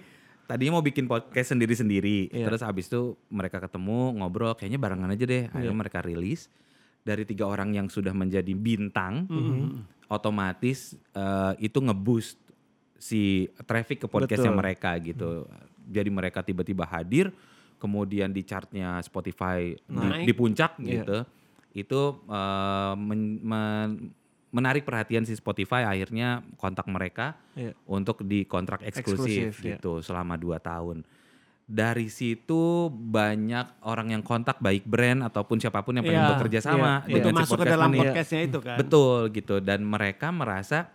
[0.51, 2.35] tadinya mau bikin podcast sendiri-sendiri.
[2.35, 2.51] Iya.
[2.51, 5.47] Terus habis itu mereka ketemu ngobrol kayaknya barengan aja deh.
[5.47, 5.79] Akhirnya Iya.
[5.79, 6.51] mereka rilis
[7.01, 10.11] dari tiga orang yang sudah menjadi bintang, Mhm.
[10.11, 12.35] otomatis eh, itu ngeboost
[12.99, 14.61] si traffic ke podcastnya Betul.
[14.61, 15.31] mereka gitu.
[15.87, 17.31] Jadi mereka tiba-tiba hadir,
[17.79, 20.27] kemudian di chartnya Spotify di, Naik.
[20.27, 20.91] di puncak Iya.
[21.01, 21.19] gitu.
[21.73, 23.99] Itu eh, men- men-
[24.51, 27.71] menarik perhatian si Spotify akhirnya kontak mereka Iya.
[27.87, 29.77] untuk di kontrak eksklusif, Eksklusif, ya.
[29.77, 31.07] gitu selama 2 tahun.
[31.65, 36.59] Dari situ banyak orang yang kontak baik brand ataupun siapa pun yang pengen Iya, bekerja
[36.61, 37.15] sama iya.
[37.17, 38.01] Untuk dengan si masuk ke dalam ini.
[38.01, 38.77] podcastnya itu kan.
[38.77, 40.91] Betul gitu dan mereka merasa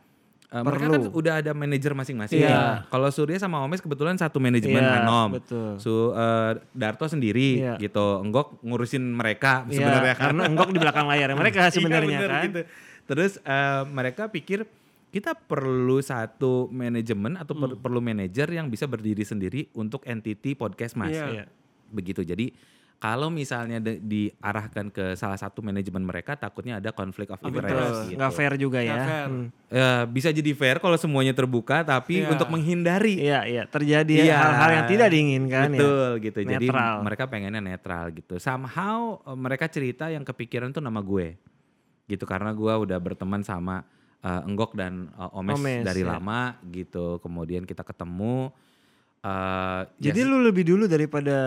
[0.46, 2.44] eh, mereka kan udah ada manajer masing-masing.
[2.44, 2.84] Iya.
[2.86, 5.30] Kalau Surya sama Omes kebetulan satu manajemen Iya, Hanom.
[5.34, 5.80] betul.
[5.80, 7.80] Su eh, Darto sendiri Iya.
[7.80, 8.20] gitu.
[8.20, 10.24] Enggok ngurusin mereka Iya, sebenarnya kan.
[10.28, 12.44] karena enggok di belakang layar mereka sebenarnya Iya, bener kan.
[12.44, 12.62] gitu.
[13.06, 14.66] Terus eh, mereka pikir
[15.10, 20.94] kita perlu satu manajemen atau per- perlu manajer yang bisa berdiri sendiri untuk entity podcast
[20.94, 21.14] mas.
[21.14, 21.26] Iya.
[21.32, 21.46] Iya.
[21.88, 22.22] Begitu.
[22.22, 22.52] Jadi
[22.96, 28.00] kalau misalnya de- diarahkan ke salah satu manajemen mereka takutnya ada konflik of Betul, interest.
[28.08, 28.18] gitu.
[28.18, 28.92] nggak fair juga ya.
[28.92, 29.28] Nggak fair.
[29.30, 29.48] Hmm.
[29.68, 32.32] Ya, bisa jadi fair kalau semuanya terbuka, tapi Iya.
[32.32, 34.36] untuk menghindari Iya, iya, terjadi Iya.
[34.36, 35.78] hal-hal yang tidak diinginkan ya.
[35.78, 36.40] betul gitu.
[36.42, 36.96] Jadi Netral.
[37.04, 38.36] mereka pengennya netral gitu.
[38.36, 41.36] Somehow eh, mereka cerita yang kepikiran tuh nama gue,
[42.06, 43.86] gitu karena gue udah berteman sama
[44.22, 46.18] eh, Enggok dan eh, Omes, Omes, dari ya.
[46.18, 47.18] lama gitu.
[47.20, 48.50] Kemudian kita ketemu.
[49.22, 51.38] eh, Jadi ya, lu lebih dulu daripada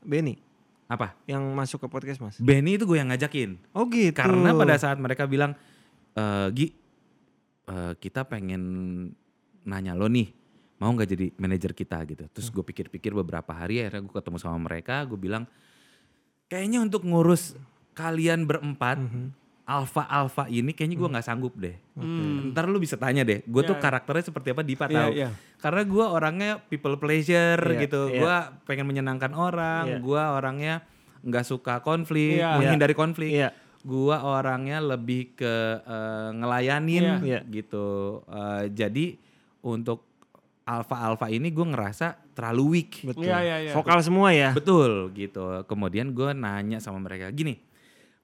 [0.00, 0.36] Benny
[0.84, 1.16] apa?
[1.24, 2.36] yang masuk ke podcast Mas.
[2.40, 3.56] Benny itu gue yang ngajakin.
[3.72, 4.12] Oh gitu.
[4.14, 5.56] Karena pada saat mereka bilang,
[6.12, 6.66] "Eh, Gi,
[7.68, 8.62] eh, kita pengen
[9.64, 10.28] nanya lo nih,
[10.76, 12.28] mau nggak jadi manajer kita gitu.
[12.28, 15.48] Terus gue pikir-pikir beberapa hari akhirnya gue ketemu sama mereka, gue bilang,
[16.52, 17.56] kayaknya untuk ngurus
[17.96, 19.00] kalian berempat,
[19.64, 21.72] alfa-alfa ini kayaknya gue nggak sanggup deh.
[22.52, 23.80] Ntar lu bisa tanya deh, gue tuh Ya.
[23.80, 25.10] karakternya seperti apa Dipa Iya, tahu.
[25.16, 25.28] iya.
[25.56, 28.20] Karena gue orangnya people pleasure Iya, gitu, iya.
[28.20, 28.36] gue
[28.68, 29.98] pengen menyenangkan orang, Iya.
[30.04, 30.74] gue orangnya
[31.24, 32.60] nggak suka konflik, Iya.
[32.60, 33.56] menghindari konflik Iya.
[33.80, 37.40] gua orangnya lebih ke eh, ngelayanin Iya.
[37.48, 38.20] gitu.
[38.28, 39.16] Eh, jadi
[39.64, 40.04] untuk
[40.64, 42.92] alfa-alfa ini gue ngerasa terlalu weak.
[43.04, 43.28] Betul.
[43.28, 43.72] Iya, iya, iya.
[43.72, 44.52] Vokal semua ya.
[44.52, 45.64] Betul gitu.
[45.64, 47.60] Kemudian gue nanya sama mereka, gini,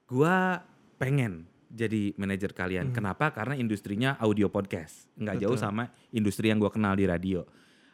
[0.05, 0.61] gua
[1.01, 1.33] pengen
[1.67, 2.91] jadi manajer kalian.
[2.91, 3.31] Kenapa?
[3.31, 7.41] Karena industrinya audio podcast, nggak jauh sama industri yang gua kenal di radio.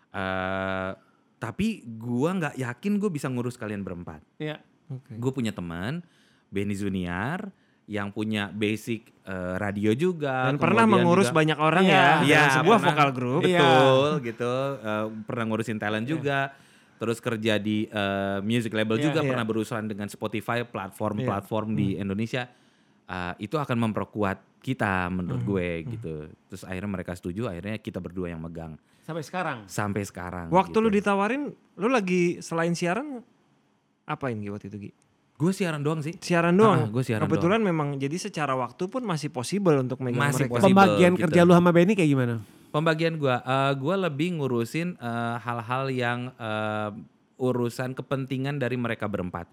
[0.10, 0.92] Eh,
[1.38, 4.58] tapi gua nggak yakin gue bisa ngurus kalian berempat Iya.
[4.90, 5.14] Oke.
[5.14, 6.02] gue punya teman
[6.50, 7.54] Benny Zuniar
[7.86, 11.94] yang punya basic eh, radio juga Dan pernah mengurus juga- banyak orang Iya.
[11.94, 12.10] ya.
[12.26, 12.90] Iya, sebuah pernah.
[12.90, 13.42] vokal grup.
[13.46, 13.62] Iya.
[13.62, 16.40] betul gitu eh, pernah ngurusin talent juga
[16.98, 19.06] terus kerja di eh, music label Iya.
[19.06, 19.30] juga Iya.
[19.30, 22.50] pernah berurusan dengan Spotify platform-platform di Indonesia
[23.08, 25.48] Eh, itu akan memperkuat kita menurut Hmm.
[25.48, 26.14] gue gitu
[26.46, 29.64] terus akhirnya mereka setuju akhirnya kita berdua yang megang Sampai sekarang.
[29.64, 30.84] sampai sekarang Waktu gitu.
[30.84, 31.44] lu ditawarin,
[31.74, 33.24] lu lagi selain siaran
[34.04, 34.92] apain Gi waktu itu Gi?
[35.38, 36.80] gue siaran doang sih Siaran Ah, doang.
[36.90, 40.54] gua siaran Kebetulan memang jadi secara waktu pun masih possible untuk megang Masih mereka.
[40.58, 40.68] possible.
[40.68, 41.22] Pembagian gitu.
[41.24, 42.36] kerja lu sama Benny kayak gimana?
[42.68, 46.90] Pembagian gua, eh, gua lebih ngurusin eh, hal-hal yang eh,
[47.38, 49.46] urusan kepentingan dari mereka berempat,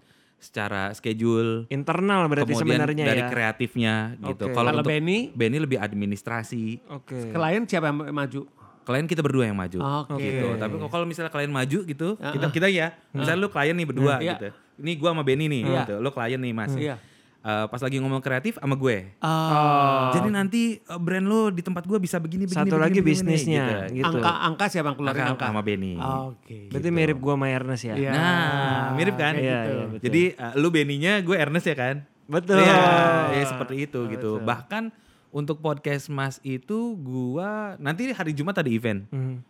[0.45, 3.29] secara schedule, Internal berarti kemudian sebenarnya dari ya.
[3.33, 4.45] kreatifnya gitu.
[4.45, 4.53] Oke.
[4.53, 7.33] Kalau untuk Benny, Benny lebih administrasi, Oke.
[7.33, 8.41] klien siapa yang maju?
[8.85, 10.21] klien kita berdua yang maju, Oke.
[10.21, 10.47] gitu.
[10.61, 14.37] Tapi kalau misalnya klien maju gitu, kita kita ya, misalnya lu klien nih berdua Iya.
[14.37, 15.79] gitu, ini gua sama Benny nih, Iya.
[15.81, 15.95] gitu.
[15.97, 16.69] Lu klien nih mas.
[16.77, 17.01] Iya.
[17.45, 19.05] Eh, pas lagi ngomong kreatif sama gue.
[19.21, 20.09] Oh.
[20.17, 22.57] Jadi nanti eh, brand lo di tempat gua bisa begini begini.
[22.57, 24.01] Satu begini, lagi begini, bisnisnya gitu.
[24.01, 24.17] gitu.
[24.17, 25.45] Angka angka siapa yang keluarin Angka angka?
[25.53, 25.93] sama Benny.
[25.93, 26.73] Oke.
[26.73, 27.93] Berarti mirip gua sama Ernest ya.
[27.93, 28.11] Iya.
[28.17, 29.37] Nah, mirip kan?
[29.37, 29.69] kayak Iya, gitu.
[29.69, 30.03] iya, betul.
[30.09, 31.95] Jadi uh, lu Benny-nya, gue Ernest ya kan?
[32.25, 32.57] Betul.
[32.57, 32.81] Iya,
[33.29, 34.29] ya seperti itu Oh, gitu.
[34.41, 34.49] betul.
[34.49, 34.83] Bahkan
[35.29, 39.05] untuk podcast Mas itu gua nanti hari Jumat ada event.
[39.13, 39.45] Mhm.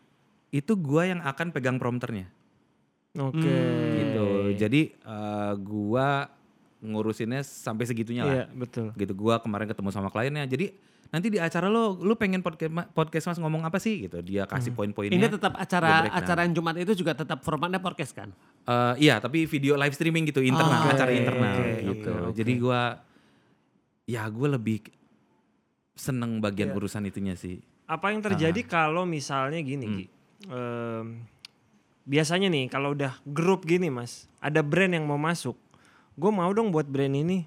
[0.52, 2.28] Itu gua yang akan pegang prompternya
[3.16, 3.40] Oke.
[3.40, 3.96] Hmm.
[3.96, 4.28] gitu.
[4.60, 6.28] Jadi uh, gua
[6.78, 8.92] ngurusinnya sampai segitunya lah Iya, betul.
[8.94, 10.76] gitu gua kemarin ketemu sama kliennya jadi
[11.08, 14.72] nanti di acara lo lu pengen podcast podcast mas ngomong apa sih gitu dia kasih
[14.72, 16.20] poin-poinnya Ini tetap gua acara breakdown.
[16.20, 18.30] acara yang Jumat itu juga tetap formatnya podcast kan?
[18.62, 22.34] Eh, iya tapi video live streaming gitu internal Oh, acara oke, internal oke, gitu oke.
[22.34, 22.82] jadi gua
[24.04, 24.78] ya gue lebih
[25.94, 26.76] seneng bagian Iya.
[26.76, 30.06] urusan itunya sih Apa yang terjadi kalau misalnya gini, Gi?
[30.48, 31.22] Em,
[32.04, 35.54] biasanya nih kalau udah grup gini mas, ada brand yang mau masuk,
[36.16, 37.44] gue mau dong buat brand ini,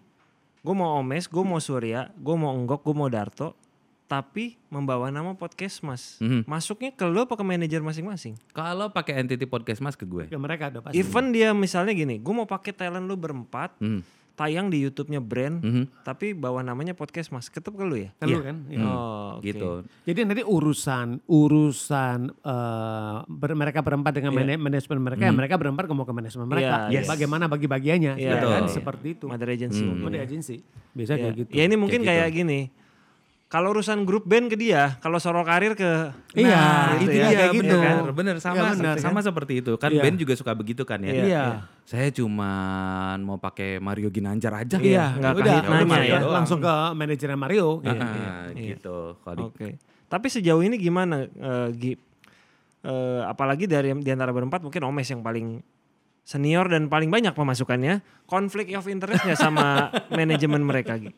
[0.61, 3.57] gue mau Omes, gue mau Surya, gue mau Enggok, gue mau Darto,
[4.05, 6.45] tapi membawa nama podcast mas, Mhm.
[6.45, 8.37] masuknya ke lo apa ke manajer masing-masing?
[8.51, 10.97] kalau pakai entity podcast mas ke gue Ya mereka ada pasti.
[10.97, 14.01] Even dia misalnya gini, gue mau pakai talent lu berempat, Mhm.
[14.39, 16.07] Tayang di YouTube-nya brand, Mhm.
[16.07, 18.15] tapi bawa namanya podcast mas, ketep ke lu ya?
[18.17, 18.47] Kan lu Iya.
[18.47, 18.57] kan?
[18.71, 18.87] Iya.
[18.87, 19.43] Oh, oke.
[19.43, 19.71] gitu
[20.07, 24.39] Jadi nanti urusan urusan eh, ber- mereka berempat dengan Iya.
[24.39, 26.87] mana- manajemen mereka, ya mereka berempat ngomong ke manajemen mereka.
[26.87, 27.07] Iya, yes.
[27.09, 28.15] Bagaimana bagi-bagiannya?
[28.15, 28.71] Iya, ya kan?
[28.71, 29.27] Seperti itu.
[29.27, 29.83] Mother agency.
[29.83, 29.99] Hmm.
[29.99, 30.23] Mode ya.
[30.23, 30.57] agensi.
[30.95, 31.27] Bisa ya.
[31.27, 31.51] kayak gitu.
[31.51, 32.61] Ya ini mungkin Kayak kayak, gini.
[33.49, 37.25] Kalau urusan grup band ke dia, kalau soro karir ke Iya, Nah, gitu itu ya,
[37.25, 37.77] dia kayak gitu.
[37.81, 40.05] bener, bener sama Iya, bener, sama seperti itu kan Iya.
[40.05, 41.25] band juga suka begitu kan ya Iya.
[41.25, 41.45] Iya.
[41.83, 46.19] saya cuman mau pakai Mario Ginanjar aja Iya, udah, kahit udah nanya Mario, ya.
[46.21, 46.37] doang.
[46.37, 47.69] langsung ke manajernya Mario.
[47.81, 47.97] Iya.
[47.97, 48.65] ah, iya.
[48.77, 49.69] gitu Oke.
[50.07, 51.93] Tapi sejauh ini gimana eh, Gi?
[52.79, 55.65] Eh, apalagi dari di antara berempat mungkin Omes yang paling
[56.21, 58.05] senior dan paling banyak pemasukannya.
[58.25, 61.17] Konflik of interest nggak sama manajemen mereka Gi?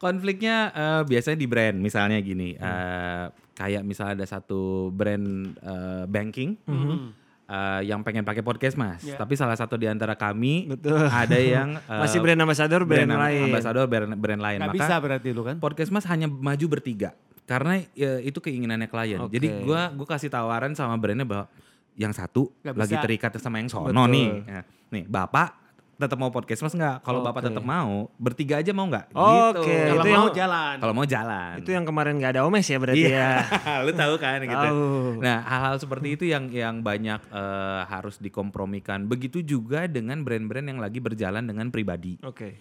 [0.00, 2.64] Konfliknya eh, biasanya di brand misalnya gini Hmm.
[2.64, 7.12] eh, kayak misalnya ada satu brand eh, banking Hmm.
[7.44, 9.14] eh, yang pengen pakai podcast mas Iya.
[9.14, 11.04] tapi salah satu di antara kami Betul.
[11.04, 13.42] ada yang eh, Masih brand ambassador brand, am- lain.
[13.46, 15.56] ambassador brand, brand lain Gak maka bisa berarti lu kan?
[15.58, 17.12] podcast mas hanya maju bertiga
[17.44, 19.18] karena ya, itu keinginannya klien.
[19.18, 19.34] Oke.
[19.34, 21.50] Jadi gua gua kasih tawaran sama brandnya bahwa
[21.98, 23.02] yang satu Nggak lagi bisa.
[23.02, 24.06] terikat sama yang sono Betul.
[24.06, 24.28] nih.
[24.46, 25.69] Nah, nih bapak
[26.00, 27.04] tetap mau podcast mas nggak?
[27.04, 27.48] Kalau bapak Oke.
[27.52, 29.12] tetap mau bertiga aja mau nggak?
[29.12, 29.60] Oke.
[29.60, 29.90] Gitu.
[29.92, 30.74] Kalau mau yang- jalan.
[30.80, 31.54] Kalau mau jalan.
[31.60, 33.76] Itu yang kemarin nggak ada Omes ya berarti Iya, ya.
[33.84, 34.56] lu tahu kan gitu.
[34.56, 34.84] Tahu.
[35.20, 39.04] Nah, hal-hal seperti itu yang yang banyak eh, harus dikompromikan.
[39.04, 42.16] Begitu juga dengan brand-brand yang lagi berjalan dengan pribadi.
[42.24, 42.56] Oke.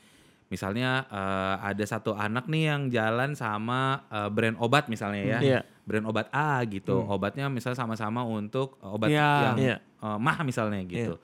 [0.49, 5.39] Misalnya eh, ada satu anak nih yang jalan sama eh, brand obat misalnya ya.
[5.39, 5.61] Iya.
[5.87, 7.01] Brand obat A gitu.
[7.01, 9.29] Obatnya misalnya sama-sama untuk obat Iya.
[9.45, 9.75] yang Iya.
[9.79, 11.15] eh, mah misalnya gitu.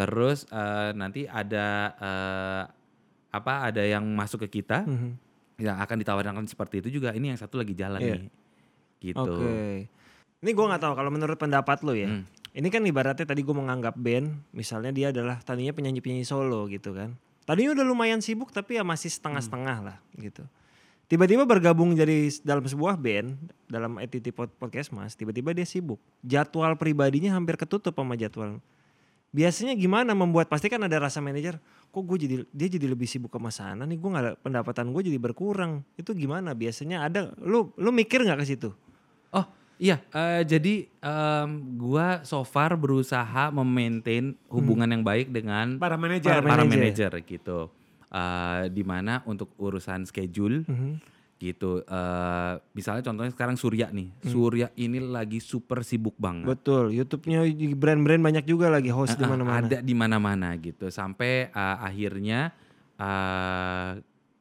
[0.00, 1.66] Terus eh, nanti ada
[2.00, 2.62] eh,
[3.30, 5.10] apa ada yang masuk ke kita Mhm.
[5.60, 7.12] yang akan ditawarkan seperti itu juga.
[7.12, 8.14] Ini yang satu lagi jalan Iya.
[8.16, 8.30] nih.
[9.00, 9.20] Gitu.
[9.20, 9.86] Oke.
[10.40, 12.08] Ini gue nggak tahu kalau menurut pendapat lo ya.
[12.08, 12.24] Hmm.
[12.50, 17.14] Ini kan ibaratnya tadi gue menganggap band, misalnya dia adalah tadinya penyanyi-penyanyi solo gitu kan.
[17.44, 20.42] Tadinya udah lumayan sibuk tapi ya masih setengah-setengah lah gitu.
[21.06, 23.34] Tiba-tiba bergabung jadi dalam sebuah band,
[23.66, 23.98] dalam
[24.32, 25.98] Pod- Podcast Mas, tiba-tiba dia sibuk.
[26.22, 28.62] Jadwal pribadinya hampir ketutup sama jadwal.
[29.30, 31.54] Biasanya gimana membuat, pasti kan ada rasa manajer,
[31.94, 35.18] kok gue jadi, dia jadi lebih sibuk ke sana nih, gue nggak pendapatan gue jadi
[35.22, 35.86] berkurang.
[35.94, 38.74] Itu gimana biasanya ada, lu lu mikir nggak ke situ?
[39.30, 39.46] Oh
[39.78, 46.42] iya, eh, jadi em, gua so far berusaha memaintain hubungan yang baik dengan Para manajer.
[46.42, 47.14] Para manajer.
[47.22, 47.70] gitu.
[48.10, 51.19] Eh, di mana untuk urusan schedule Mhm.
[51.40, 51.80] Gitu.
[51.80, 56.44] eh, misalnya contohnya sekarang Surya nih, Surya ini lagi super sibuk banget.
[56.46, 57.40] Betul, YouTube-nya
[57.72, 59.64] brand-brand banyak juga lagi host di Eh, eh, mana-mana.
[59.64, 60.92] Ada di mana-mana gitu.
[60.92, 62.52] Sampai eh, akhirnya
[62.94, 63.90] eh,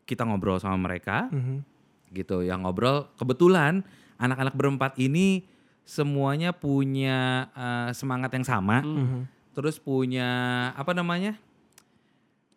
[0.03, 1.63] kita ngobrol sama mereka Mhm.
[2.12, 2.43] gitu.
[2.43, 3.88] Yang ngobrol kebetulan
[4.19, 5.47] anak-anak berempat ini
[5.88, 8.83] semuanya punya eh, semangat yang sama.
[8.83, 9.23] Mhm.
[9.55, 10.27] Terus punya
[10.75, 11.39] apa namanya?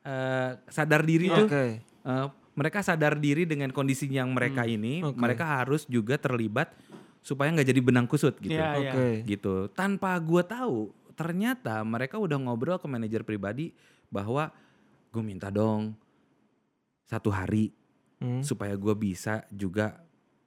[0.02, 1.46] eh, sadar diri tuh.
[1.46, 1.78] Oke.
[2.52, 5.16] Mereka sadar diri dengan kondisi yang mereka ini, oke.
[5.16, 6.68] mereka harus juga terlibat
[7.18, 8.52] supaya nggak jadi benang kusut gitu.
[8.52, 8.92] Iya, iya.
[8.92, 9.08] Oke.
[9.24, 9.54] Gitu.
[9.72, 13.72] Tanpa gua tahu, ternyata mereka udah ngobrol ke manajer pribadi
[14.06, 14.52] bahwa
[15.08, 15.96] gue minta dong
[17.04, 17.72] satu hari
[18.16, 18.38] Hmm.
[18.38, 19.98] supaya gua bisa juga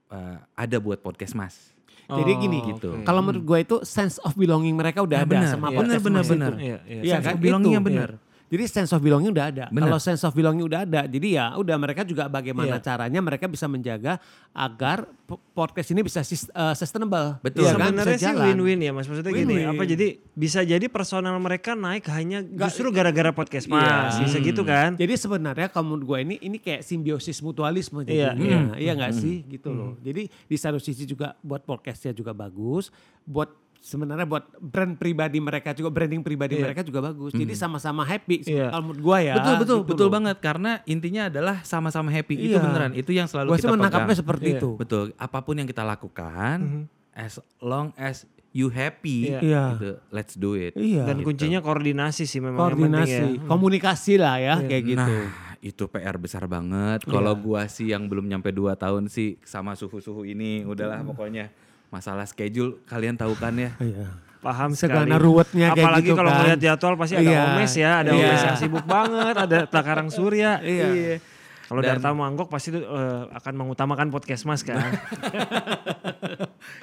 [0.07, 1.73] eh, ada buat podcast mas.
[2.05, 2.89] Jadi Oh, gini, gitu.
[2.93, 3.01] oke.
[3.01, 5.77] Kalau menurut gue itu sense of belonging mereka udah Ya, ada benar, sama iya.
[5.81, 6.37] podcast Mas itu.
[6.37, 7.01] Iya, iya.
[7.01, 7.75] Iya Sense kan of belonging itu.
[7.75, 8.09] yang benar.
[8.45, 9.65] Jadi sense of belonging udah ada.
[9.67, 12.84] Kalau sense of belonging udah ada, jadi ya udah mereka juga bagaimana Iya.
[12.84, 17.41] caranya mereka bisa menjaga agar po- podcast ini bisa sis- eh, sustainable.
[17.41, 17.65] Betul.
[17.65, 17.89] Iya kan?
[17.89, 19.05] Sebenarnya sih win-win ya mas.
[19.05, 19.73] Maksudnya gini, Win-win.
[19.73, 23.73] apa jadi bisa jadi personal mereka naik hanya Nggak- justru gara-gara podcast Iya.
[23.73, 24.13] mas.
[24.21, 24.93] Bisa gitu kan?
[24.93, 28.77] Jadi sebenarnya kalau menurut gue ini ini kayak simbiosis mutualisme Iya, jadinya.
[28.77, 28.77] iya.
[28.77, 29.97] Iya nggak sih gitu loh.
[29.99, 32.93] Jadi di satu sisi juga buat podcastnya juga bagus,
[33.25, 33.49] buat
[33.86, 36.65] sebenarnya buat brand pribadi mereka juga branding pribadi Iya.
[36.65, 37.32] mereka juga bagus.
[37.32, 38.74] Jadi sama-sama happy sih Iya.
[38.74, 39.34] kalau menurut gue ya.
[39.38, 40.13] betul betul gitu betul loh.
[40.17, 42.34] banget karena intinya adalah sama-sama happy.
[42.34, 42.65] Itu Iya.
[42.65, 42.91] beneran.
[42.98, 44.21] Itu yang selalu sih kita menangkapnya pegang.
[44.26, 44.58] seperti Iya.
[44.58, 44.69] itu.
[44.74, 45.06] Betul.
[45.15, 46.84] Apa pun yang kita lakukan, Mhm.
[47.13, 49.39] as long as you happy, Iya.
[49.39, 49.63] Iya.
[49.78, 50.74] gitu, let's do it.
[50.74, 51.06] Iya.
[51.06, 51.28] Dan Gitu.
[51.30, 53.45] kuncinya koordinasi sih memang yang penting koordinasi, ya.
[53.45, 54.65] komunikasi lah ya Iya.
[54.65, 55.13] kayak gitu.
[55.13, 55.30] Nah,
[55.62, 57.06] itu PR besar banget.
[57.06, 61.54] Kalau gua sih yang belum nyampe 2 tahun sih sama suhu-suhu ini udahlah pokoknya
[61.95, 63.71] masalah schedule kalian tahu kan ya.
[63.79, 64.12] Iya.
[64.38, 65.08] Paham sekali.
[65.08, 66.39] Segala ruwetnya kayak Apalagi gitu kalau kan.
[66.39, 67.39] melihat jadwal pasti ada Iya.
[67.47, 68.27] Omes ya, ada Iya.
[68.27, 70.60] Omes yang sibuk banget, ada Takarang Surya.
[70.60, 71.17] Iya.
[71.65, 72.84] Kalau Dan- Darta Manggok pasti eh,
[73.31, 74.77] akan mengutamakan podcast Mas kan.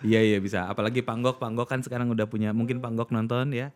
[0.02, 0.66] Iya iya bisa.
[0.66, 3.70] Apalagi Panggok, Panggok kan sekarang udah punya mungkin Panggok nonton ya.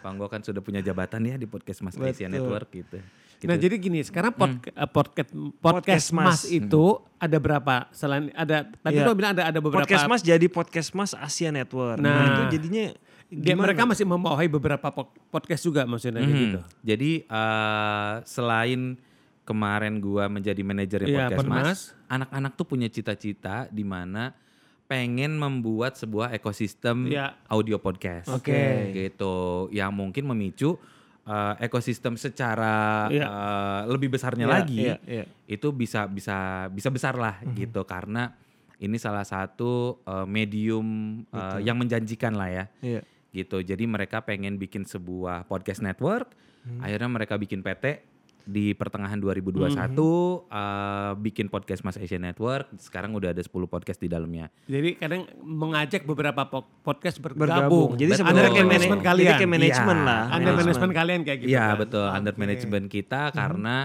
[0.00, 2.28] Panggok kan sudah punya jabatan ya di podcast Mas Asia.
[2.28, 3.00] Network gitu.
[3.40, 3.48] Gitu.
[3.48, 6.52] Nah jadi gini, sekarang pod, eh, podcast, podcast, Podcast Mas Mas.
[6.52, 6.84] itu
[7.16, 7.88] ada berapa?
[7.90, 9.08] Selain ada tadi Iya.
[9.08, 9.80] lo bilang ada ada beberapa.
[9.80, 11.96] podcast Mas jadi podcast Mas Asia Network.
[11.96, 12.26] Nah, Nah.
[12.28, 12.92] itu jadinya
[13.30, 16.34] Dia, mereka masih membawahi beberapa po- podcast juga maksudnya Mhm.
[16.36, 16.60] gitu.
[16.84, 19.00] Jadi eh, selain
[19.42, 24.36] kemarin gua menjadi manajernya Iya, podcast Podcast Mas, anak-anak tuh punya cita-cita di mana
[24.84, 27.38] pengen membuat sebuah ekosistem Iya.
[27.46, 28.26] audio podcast.
[28.28, 28.90] Oke.
[28.92, 29.34] Gitu.
[29.70, 30.76] Yang mungkin memicu
[31.22, 33.24] eh, ekosistem secara Iya.
[33.24, 34.78] eh, lebih besarnya Iya, lagi.
[34.78, 35.24] iya, iya.
[35.44, 38.32] Itu bisa bisa bisa besar lah gitu karena
[38.76, 40.86] ini salah satu eh, medium
[41.28, 43.00] eh, yang menjanjikan lah ya Iya.
[43.30, 43.60] gitu.
[43.60, 46.32] Jadi mereka pengen bikin sebuah podcast network.
[46.78, 48.04] Akhirnya mereka bikin PT
[48.42, 52.70] di pertengahan 2021 eh, bikin podcast Mas Asia Network.
[52.76, 54.48] Sekarang udah ada 10 podcast di dalamnya.
[54.64, 57.46] Jadi kadang mengajak beberapa po- podcast bergabung.
[57.46, 57.90] bergabung.
[57.94, 59.26] Jadi sebenarnya Under kayak manajemen mana- kalian.
[59.26, 60.06] Jadi kayak manajemen Iya.
[60.06, 60.22] lah.
[60.30, 61.50] Anda manajemen kalian kayak gitu.
[61.50, 61.76] Iya kan?
[61.78, 62.40] betul under Oke.
[62.40, 63.76] manajemen kita karena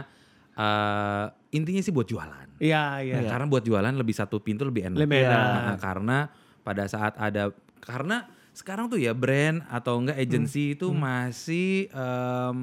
[0.53, 2.47] eh, intinya sih buat jualan.
[2.57, 3.15] Iya, iya.
[3.19, 4.99] Nah, Karena buat jualan lebih satu pintu lebih enak.
[5.03, 5.43] Lebih enak.
[5.43, 6.17] Nah, karena
[6.63, 7.51] pada saat ada
[7.83, 10.75] karena sekarang tuh ya brand atau enggak agency Hmm.
[10.79, 12.59] itu masih em,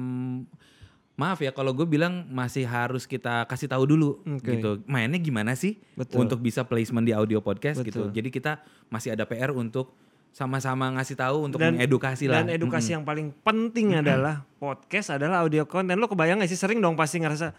[1.13, 4.57] maaf ya kalau gue bilang masih harus kita kasih tahu dulu Oke.
[4.57, 4.81] gitu.
[4.89, 6.25] Mainnya gimana sih Betul.
[6.25, 8.09] untuk bisa placement di audio podcast gitu.
[8.09, 8.17] Betul.
[8.17, 9.93] Jadi kita masih ada PR untuk
[10.33, 12.41] sama-sama ngasih tahu untuk Dan- mengedukasi lah.
[12.41, 16.01] Dan edukasi yang paling penting adalah podcast adalah audio content.
[16.01, 17.53] Lo kebayang gak sih sering dong pasti ngerasa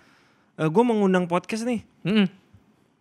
[0.55, 2.31] gue mau ngundang podcast nih, Mm-mm.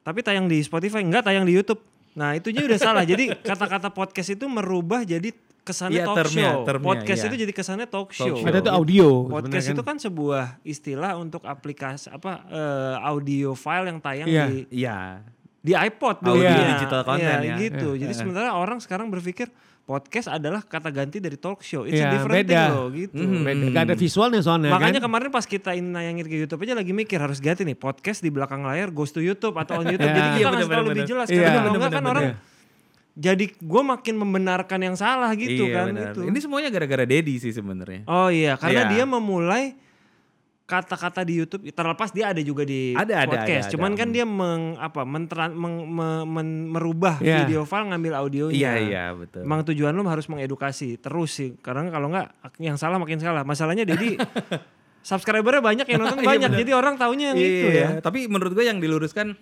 [0.02, 1.78] tapi tayang di Spotify enggak tayang di YouTube.
[2.18, 3.06] Nah itu aja udah salah.
[3.06, 5.30] Jadi kata-kata podcast itu merubah jadi
[5.64, 6.60] kesannya Iya, talk termnya, show.
[6.64, 7.28] termnya, podcast iya.
[7.28, 8.36] itu jadi kesannya talk Talk show.
[8.36, 8.46] show.
[8.46, 9.08] Ada tuh audio.
[9.26, 14.46] Podcast itu kan sebuah istilah untuk aplikasi apa eh, audio file yang tayang Iya.
[14.46, 14.98] di Iya.
[15.58, 16.76] di iPod Audio dulunya.
[16.76, 17.56] digital content Iya, ya.
[17.58, 17.90] gitu.
[17.90, 18.00] Iya.
[18.02, 19.48] Jadi sementara orang sekarang berpikir
[19.82, 21.84] podcast adalah kata ganti dari talk show.
[21.84, 22.52] It's Iya, a different beda.
[22.52, 23.16] thing loh gitu.
[23.18, 23.42] Mhm.
[23.42, 23.66] Beda.
[23.70, 25.08] Gak ada visualnya soalnya Makanya kan.
[25.08, 28.28] kemarin pas kita ini nayangin ke YouTube aja lagi mikir harus ganti nih podcast di
[28.28, 30.04] belakang layar goes to YouTube atau on YouTube.
[30.06, 30.16] Iya.
[30.18, 31.08] Jadi Iya, kita ngasih bener, tahu bener, lebih bener.
[31.10, 31.28] jelas.
[31.28, 31.36] Iya.
[31.38, 32.52] Karena kalau Bener, enggak kan bener, orang bener.
[33.14, 36.02] Jadi gue makin membenarkan yang salah gitu Iya, kan benar.
[36.10, 36.20] gitu.
[36.26, 38.06] Ini semuanya gara-gara Dedi sih sebenarnya.
[38.06, 38.92] Oh iya, karena Iya.
[38.92, 39.78] dia memulai
[40.64, 43.46] kata-kata di YouTube terlepas dia ada juga di Ada, ada, podcast.
[43.46, 43.74] ada, ada.
[43.76, 44.16] Cuman kan Hmm.
[44.16, 47.44] dia meng apa mentran- meng- me- men- merubah Iya.
[47.44, 48.56] video file ngambil audionya.
[48.56, 49.44] Iya, iya, betul.
[49.44, 51.60] Emang tujuan lu harus mengedukasi terus sih.
[51.60, 53.44] Karena kalau enggak yang salah makin salah.
[53.44, 54.16] Masalahnya jadi
[55.04, 56.50] subscribernya banyak yang nonton Iya, banyak.
[56.50, 56.62] bener.
[56.64, 57.88] jadi orang taunya yang itu Iya, ya.
[58.00, 59.36] Tapi menurut gue yang diluruskan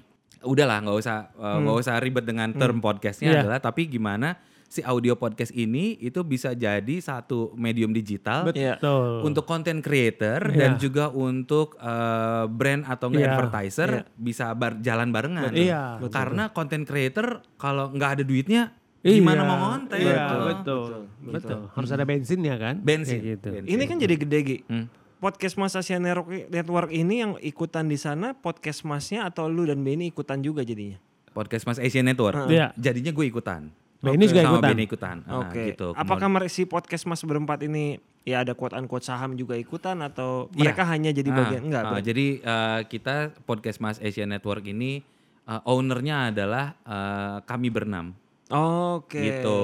[0.43, 3.39] udahlah nggak usah uh, nggak usah ribet dengan term podcastnya Iya.
[3.41, 8.79] adalah tapi gimana si audio podcast ini itu bisa jadi satu medium digital Iya.
[8.79, 9.21] Betul.
[9.21, 10.57] untuk content creator Iya.
[10.57, 13.31] dan juga untuk uh, brand atau enggak Iya.
[13.31, 14.03] advertiser Iya.
[14.15, 15.51] bisa bar- jalan barengan.
[15.51, 15.99] Iya.
[15.99, 16.15] Betul.
[16.15, 19.17] Karena content creator kalau nggak ada duitnya Iya.
[19.17, 19.97] gimana mau ngonten?
[19.97, 20.39] Iya, Betul.
[20.39, 20.87] betul.
[21.19, 21.31] Betul.
[21.35, 21.61] Betul.
[21.75, 22.75] Harus ada bensinnya kan?
[22.79, 23.17] Bensin.
[23.17, 23.49] Kayak gitu.
[23.51, 23.69] Bensin.
[23.69, 24.57] Ini kan jadi gede Gi.
[24.65, 24.85] Hmm.
[25.21, 30.09] Podcast Mas Asia Network ini yang ikutan di sana podcast Masnya atau lu dan Benny
[30.09, 30.97] ikutan juga jadinya?
[31.29, 32.49] Podcast Mas Asian Network.
[32.49, 32.73] Iya.
[32.73, 33.69] Jadinya gue ikutan.
[34.01, 34.65] Nah, ini juga ikutan.
[34.73, 35.17] Benny ikutan.
[35.29, 35.77] Ah, Oke.
[35.77, 35.93] gitu.
[35.93, 40.73] Apakah si podcast Mas berempat ini ya ada quote unquote saham juga ikutan atau Iya.
[40.73, 41.83] mereka hanya jadi Ah, bagian enggak?
[41.85, 45.05] ah, jadi eh, kita podcast Mas Asia Network ini
[45.45, 48.17] eh, ownernya adalah eh, kami berenam
[48.49, 49.21] Oke.
[49.21, 49.59] gitu.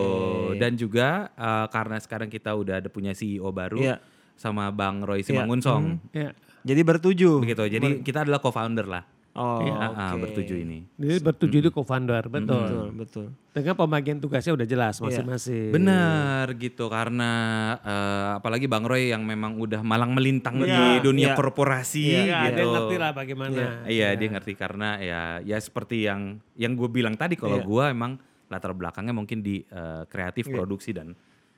[0.62, 3.98] Dan juga eh, karena sekarang kita udah ada punya CEO baru Iya.
[4.38, 5.34] Sama Bang Roy Iya.
[5.34, 5.84] Simangunsong.
[6.14, 6.32] Iya.
[6.62, 7.42] jadi bertujuh.
[7.42, 7.64] Begitu.
[7.70, 9.04] Jadi kita adalah co-founder lah.
[9.34, 9.70] Oh, Iya.
[9.72, 10.26] Ah, ah, oke.
[10.26, 10.82] bertujuh ini.
[10.94, 12.58] Jadi bertujuh itu co-founder, betul.
[12.58, 13.28] Betul, betul.
[13.52, 15.70] Dengan pembagian tugasnya udah jelas masing-masing.
[15.70, 17.32] Benar gitu karena
[17.80, 21.36] eh, apalagi Bang Roy yang memang udah malang melintang di Iya, dunia iya.
[21.36, 22.56] korporasi Iya, gitu.
[22.56, 23.62] dia ngerti lah bagaimana.
[23.86, 26.22] Iya, dia ngerti karena ya ya seperti yang
[26.54, 27.66] yang gue bilang tadi kalau Iya.
[27.66, 31.14] gua emang latar belakangnya mungkin di eh, kreatif produksi dan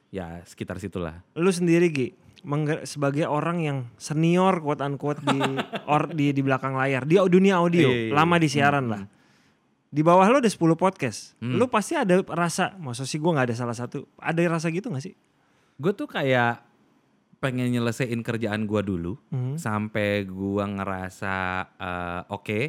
[0.09, 1.21] ya sekitar situlah.
[1.37, 2.07] Lu sendiri Gi,
[2.87, 5.39] sebagai orang yang senior quote unquote di
[5.91, 8.13] or di di belakang layar, di dunia audio, iya.
[8.13, 9.03] lama di siaran lah.
[9.89, 11.33] Di bawah lu ada 10 podcast.
[11.41, 11.57] Hmm.
[11.57, 14.05] Lu pasti ada rasa, maksud sih gua nggak ada salah satu.
[14.21, 15.17] Ada rasa gitu gak sih?
[15.81, 16.61] Gue tuh kayak
[17.41, 19.57] pengen nyelesain kerjaan gua dulu Hmm.
[19.57, 21.35] sampai gua ngerasa
[21.81, 22.59] eh, oke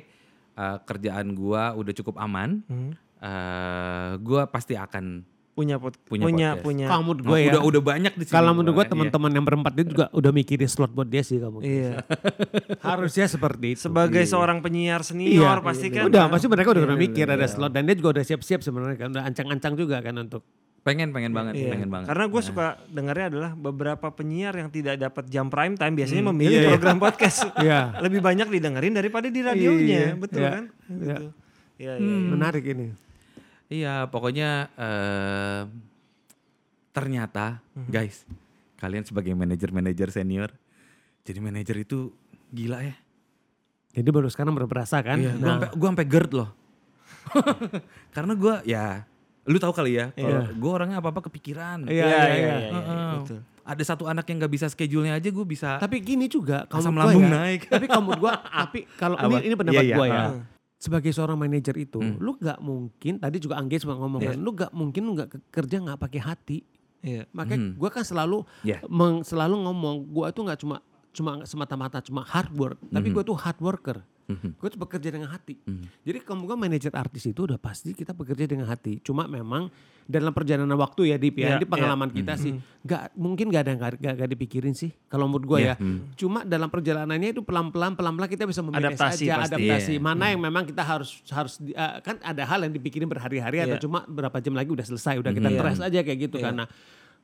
[0.57, 2.65] eh, kerjaan gua udah cukup aman.
[2.65, 2.93] Hmm.
[3.21, 5.21] eh gua pasti akan
[5.61, 6.65] punya pod, Punya punya podcast.
[6.65, 7.49] punya, Kalau menurut Nah, gue ya.
[7.51, 8.33] udah udah banyak di sini.
[8.33, 8.93] Kalau menurut gue makanya.
[8.97, 11.59] teman-teman yang berempat itu juga udah mikirin slot buat dia sih kamu.
[11.61, 11.93] iya
[12.89, 13.81] Harusnya seperti itu.
[13.83, 17.85] sebagai seorang penyiar senior pasti kan Udah, pasti mereka udah, udah mikir ada slot dan
[17.85, 20.41] dia juga udah siap-siap sebenarnya kan udah ancang-ancang juga kan untuk
[20.81, 21.71] pengen pengen banget, Iya.
[21.71, 22.07] pengen banget.
[22.09, 26.59] Karena gue suka dengarnya adalah beberapa penyiar yang tidak dapat jam prime time biasanya memilih
[26.67, 27.45] program podcast.
[27.61, 28.01] Iya.
[28.01, 30.65] Lebih banyak didengerin daripada di radionya, Iya, betul iya, kan?
[30.89, 30.97] iya.
[30.97, 31.27] Gitu.
[31.77, 32.17] Iya, iya.
[32.27, 32.87] menarik ini.
[33.71, 35.63] Iya, pokoknya eh,
[36.91, 38.27] ternyata guys,
[38.77, 40.51] kalian sebagai manajer-manajer senior,
[41.23, 42.11] jadi manajer itu
[42.51, 42.99] gila ya.
[43.91, 45.19] Jadi baru sekarang baru berasa kan.
[45.19, 46.51] Iya, gue Nah, sampai gue sampai GERD loh.
[48.15, 49.07] Karena gue ya,
[49.47, 51.87] lu tahu kali ya, kalau gue orangnya apa-apa kepikiran.
[51.87, 52.59] Iya, Iya, iya, iya, iya.
[52.59, 53.11] iya, Heeh.
[53.23, 53.41] betul.
[53.61, 55.79] Ada satu anak yang nggak bisa schedule-nya aja gue bisa.
[55.79, 57.61] Tapi gini juga kalau Asam menurut gua lambung ya, naik.
[57.71, 59.47] Tapi kalau menurut gua, tapi kalau ini Apa?
[59.47, 59.97] ini pendapat Iya, iya.
[59.97, 60.19] gua ya.
[60.27, 60.43] Heeh.
[60.81, 62.17] Sebagai seorang manajer itu, Hmm.
[62.17, 64.33] lu nggak mungkin tadi juga Angge sempat ngomong Iya.
[64.33, 66.59] kan, lu nggak mungkin lu ke- kerja nggak pakai hati.
[67.05, 67.29] Iya.
[67.37, 67.77] Makanya Hmm.
[67.77, 68.81] gua kan selalu Iya.
[68.89, 73.15] meng- selalu ngomong, gua tuh nggak cuma cuma semata-mata cuma hard work, tapi Mhm.
[73.15, 73.99] gua tuh hard worker.
[74.31, 74.63] Mhm.
[74.63, 75.59] Gue tuh bekerja dengan hati.
[75.59, 76.07] Mhm.
[76.07, 79.03] Jadi kamu gue manajer artis itu udah pasti kita bekerja dengan hati.
[79.03, 79.67] Cuma memang
[80.07, 82.55] dalam perjalanan waktu ya Dip ya, Iya, di pengalaman kita sih,
[82.87, 84.95] nggak mungkin nggak ada nggak nggak- nggak dipikirin sih.
[85.07, 86.15] Kalau menurut gue Iya, ya, hmm.
[86.15, 89.51] cuma dalam perjalanannya itu pelan-pelan pelan-pelan kita bisa memanage Adaptasi aja, pasti.
[89.51, 89.93] adaptasi.
[89.95, 90.03] Iya.
[90.03, 93.79] Mana yang memang kita harus harus di- eh, kan ada hal yang dipikirin berhari-hari atau
[93.79, 93.83] Iya.
[93.83, 96.55] cuma berapa jam lagi udah selesai, udah kita stress aja kayak gitu Iya.
[96.55, 96.65] karena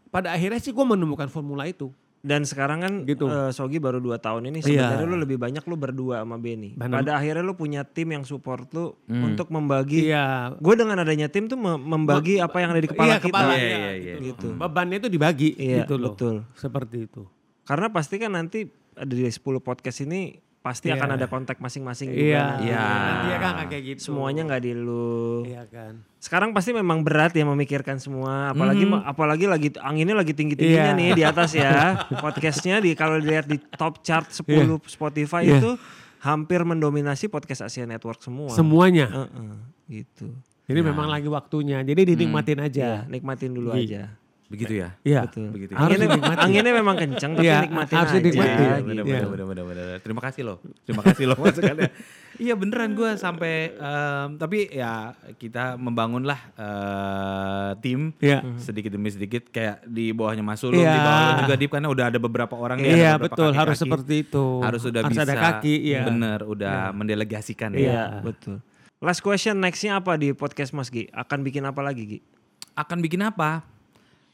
[0.09, 1.95] pada akhirnya sih gue menemukan formula itu.
[2.27, 3.23] Dan sekarang kan Gitu.
[3.25, 4.67] eh, Sogi baru 2 tahun ini Iya.
[4.91, 6.75] sebenarnya lu lebih banyak lu berdua sama Benny.
[6.75, 7.01] Benar.
[7.01, 9.31] Pada akhirnya lu punya tim yang support lu Hmm.
[9.31, 10.59] untuk membagi Iya.
[10.59, 13.27] Gue dengan adanya tim tuh mem- membagi apa yang ada di kepala Iya, kita.
[13.31, 14.15] kepala, Iya, iya, iya, iya.
[14.21, 14.49] Gitu.
[14.53, 16.13] Bebannya itu dibagi Iya, gitu loh.
[16.13, 16.35] betul.
[16.53, 17.23] Seperti itu.
[17.63, 20.35] Karena pasti kan nanti ada di 10 podcast ini
[20.67, 20.99] pasti Iya.
[20.99, 22.43] akan ada kontak masing-masing Iya, juga.
[22.67, 22.87] Iya.
[22.91, 24.01] Nanti ya kan kayak gitu.
[24.03, 25.47] Semuanya nggak di lu.
[25.47, 25.93] Iya kan.
[26.19, 30.99] Sekarang pasti memang berat ya memikirkan semua, apalagi apalagi lagi anginnya lagi tinggi-tingginya Iya.
[30.99, 31.95] nih di atas ya.
[32.25, 35.63] Podcastnya di kalau dilihat di top chart 10 Spotify Iya.
[35.63, 35.71] itu
[36.19, 38.51] hampir mendominasi podcast Asia Network semua.
[38.51, 39.07] Semuanya.
[39.07, 39.55] Heeh,
[40.03, 40.35] gitu.
[40.67, 41.79] Jadi memang lagi waktunya.
[41.81, 42.83] Jadi dinikmatin aja.
[42.83, 43.95] Ya, nikmatin dulu Gitu.
[43.95, 44.11] aja.
[44.47, 44.95] Begitu ya.
[45.03, 45.27] Iya.
[45.27, 45.73] Begitu.
[45.75, 45.99] Harus
[46.39, 48.19] Anginnya, memang kenceng tapi Iya, nikmatin harus aja.
[48.21, 48.55] dinikmatin.
[48.57, 48.77] Iya, Iya.
[48.81, 49.15] bener, Iya.
[49.19, 49.87] bener, bener, bener, bener.
[50.01, 50.59] Terima kasih loh.
[50.83, 51.91] Terima kasih loh masukannya.
[52.37, 58.45] Iya beneran gue sampai em, tapi ya kita membangunlah eh, tim Iya.
[58.57, 60.93] sedikit demi sedikit kayak di bawahnya Mas Sulung, Iya.
[60.93, 63.83] di bawahnya juga Dip karena udah ada beberapa orang ada Iya betul harus kaki-kaki.
[63.83, 64.45] seperti itu.
[64.61, 65.75] harus udah harus bisa ada kaki.
[65.83, 66.01] Iya.
[66.05, 67.81] bener udah mendelegasikan Iya.
[67.81, 68.61] Iya, betul.
[68.99, 71.09] Last question nextnya apa di podcast Mas Gi?
[71.11, 72.21] Akan bikin apa lagi Gi?
[72.77, 73.65] akan bikin apa?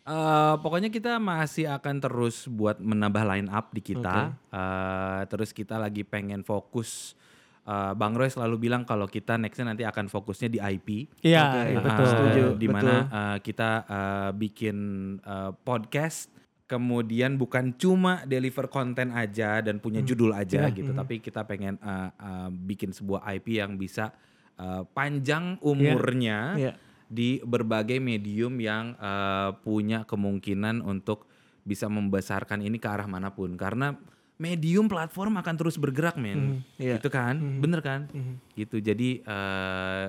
[0.03, 4.35] Eh, pokoknya kita masih akan terus buat menambah line up di kita.
[4.51, 7.15] Eh, terus kita lagi pengen fokus.
[7.63, 11.07] eh, Bang Roy selalu bilang kalau kita nextnya nanti akan fokusnya di IP.
[11.23, 12.07] Iya Oke, iya, Eh, betul.
[12.09, 12.45] setuju.
[12.57, 14.77] Di mana eh, kita eh, bikin
[15.17, 16.27] eh, podcast,
[16.65, 20.75] kemudian bukan cuma deliver konten aja dan punya judul aja Iya.
[20.75, 24.11] gitu, tapi kita pengen eh, eh, bikin sebuah IP yang bisa
[24.53, 26.73] eh, panjang umurnya Iya.
[27.13, 31.29] Di berbagai medium yang eh, punya kemungkinan untuk
[31.63, 33.53] bisa membesarkan ini ke arah mana pun.
[33.55, 33.93] Karena
[34.41, 36.41] medium platform akan terus bergerak men.
[36.41, 36.97] Mhm, iya.
[36.97, 37.37] gitu kan?
[37.61, 38.09] Bener kan?
[38.09, 38.57] Mhm.
[38.57, 38.81] gitu.
[38.81, 40.07] Jadi eh,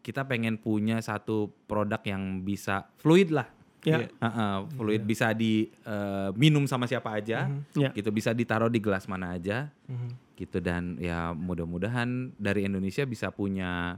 [0.00, 3.46] kita pengen punya satu produk yang bisa fluid lah.
[3.86, 4.10] Ya.
[4.10, 5.06] Heeh, fluid.
[5.06, 7.46] Bisa di eh, minum sama siapa aja.
[7.76, 7.90] Ya.
[7.92, 8.08] gitu.
[8.10, 9.68] Bisa ditaruh di gelas mana aja.
[9.86, 10.24] Mhm.
[10.36, 10.58] gitu.
[10.60, 13.96] Dan ya mudah-mudahan dari Indonesia bisa punya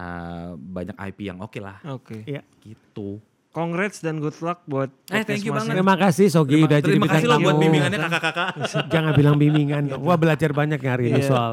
[0.00, 2.24] eh, banyak IP yang oke lah Oke.
[2.24, 2.40] Iya.
[2.60, 5.74] gitu Congrats dan good luck buat Eh, thank you banget.
[5.74, 7.62] Terima kasih Sogi terima, udah jadi terima bintang kasih loh buat tamu.
[7.66, 8.48] bimbingannya kakak-kakak
[8.94, 10.00] Jangan bilang bimbingan dong.
[10.00, 11.26] Wah belajar banyak nih hari ini Iya.
[11.26, 11.52] soal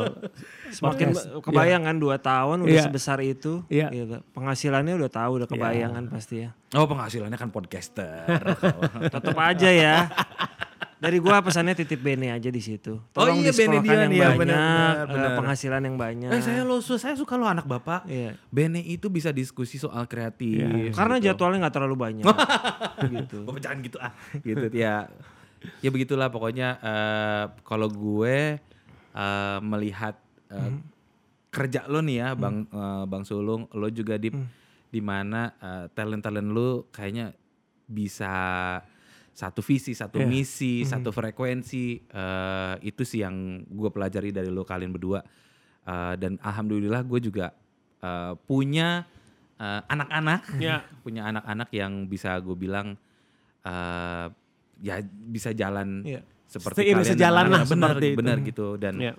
[0.70, 1.26] Semakin podcast.
[1.26, 2.84] ba- kebayang kan 2 tahun udah Iya.
[2.86, 3.66] sebesar itu.
[3.68, 3.90] Iya.
[3.90, 4.14] Gitu.
[4.30, 6.54] Penghasilannya udah tahu, udah kebayang kan pasti ya.
[6.70, 8.30] oh penghasilannya kan podcaster
[9.18, 9.96] Tetap aja ya.
[10.98, 12.98] Dari gua pesannya titip Bene aja di situ.
[13.14, 15.32] Oh iya, Bene Dion, yang iya, banyak, benar, benar, eh, benar.
[15.38, 16.30] penghasilan yang banyak.
[16.34, 18.34] eh saya lo saya suka lo anak bapak Iya.
[18.50, 20.90] Bene itu bisa diskusi soal kreatif Iya.
[20.98, 21.38] Karena gitu.
[21.38, 22.26] jadwalnya nggak terlalu banyak.
[23.14, 23.46] gitu.
[23.46, 24.10] Oh, jangan gitu ah
[24.48, 25.06] gitu ya
[25.82, 28.58] ya begitulah pokoknya eh, kalau gue
[29.14, 30.18] eh, melihat
[30.50, 30.72] eh,
[31.50, 34.30] kerja lo nih ya bang eh, bang Sulung lo juga di
[34.88, 35.52] di mana
[35.94, 37.36] talent talent lo kayaknya
[37.86, 38.34] bisa
[39.38, 40.26] satu visi satu Iya.
[40.26, 45.22] misi satu frekuensi eh, itu sih yang gue pelajari dari lo kalian berdua
[45.86, 47.54] Eh, dan alhamdulillah gue juga
[48.00, 49.06] eh, punya
[49.56, 50.84] eh, anak-anak Ya.
[51.06, 52.98] punya anak-anak yang bisa gue bilang
[53.64, 54.28] eh
[54.80, 56.22] ya bisa jalan Iya.
[56.46, 58.18] seperti Seiring kalian sejalan lah itu.
[58.18, 59.14] bener gitu dan Ya.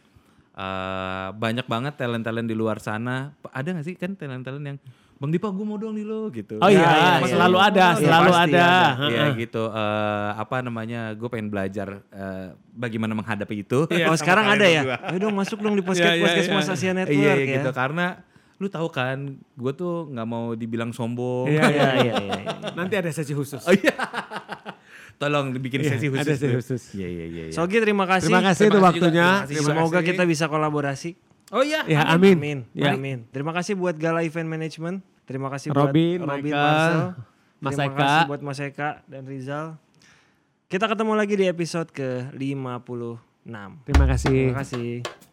[0.54, 4.78] eh, banyak banget talent-talent di luar sana ada gak sih kan talent-talent yang
[5.18, 6.56] Bang Dipa gue mau dong nih lo gitu.
[6.56, 7.66] Oh iya, Ya, ya, selalu ya.
[7.66, 8.62] ada, Ya, selalu pasti ada.
[8.62, 9.30] Iya Heeh.
[9.36, 9.62] gitu.
[9.66, 11.00] eh, apa namanya?
[11.12, 13.84] Gue pengen belajar eh, bagaimana menghadapi itu.
[13.84, 14.82] oh sekarang ada ya?
[15.10, 16.54] Ayo dong masuk dong di podcast Iya, iya, podcast iya.
[16.54, 17.34] Mas Asia Network Iya, ya.
[17.36, 17.70] iya gitu.
[17.72, 18.06] Karena
[18.56, 21.46] lu tahu kan, gue tuh nggak mau dibilang sombong.
[21.46, 22.14] Iya, Iya iya iya.
[22.38, 22.54] iya.
[22.78, 23.58] Nanti ada sesi khusus.
[23.60, 23.94] Oh iya.
[25.14, 26.22] Tolong dibikin Iya, sesi khusus.
[26.22, 26.82] ada sesi khusus.
[26.94, 27.44] Iya iya iya.
[27.50, 27.54] iya.
[27.54, 28.30] Sogi terima kasih.
[28.30, 29.28] Terima kasih itu waktunya.
[29.42, 29.66] terima kasih.
[29.66, 31.10] Semoga kita bisa kolaborasi.
[31.52, 31.84] Oh iya.
[31.88, 32.36] Ya, amin.
[32.36, 32.58] Amin.
[32.76, 32.92] Ya.
[32.94, 33.24] Amin.
[33.32, 35.00] Terima kasih buat Gala Event Management.
[35.28, 37.00] Terima kasih Robin, buat Robin Michael, Marcel.
[37.58, 37.98] Mas Terima Eka.
[38.00, 39.66] kasih buat Mas Eka dan Rizal.
[40.68, 43.48] Kita ketemu lagi di episode ke-56.
[43.84, 44.52] Terima kasih.
[44.52, 45.27] Terima kasih.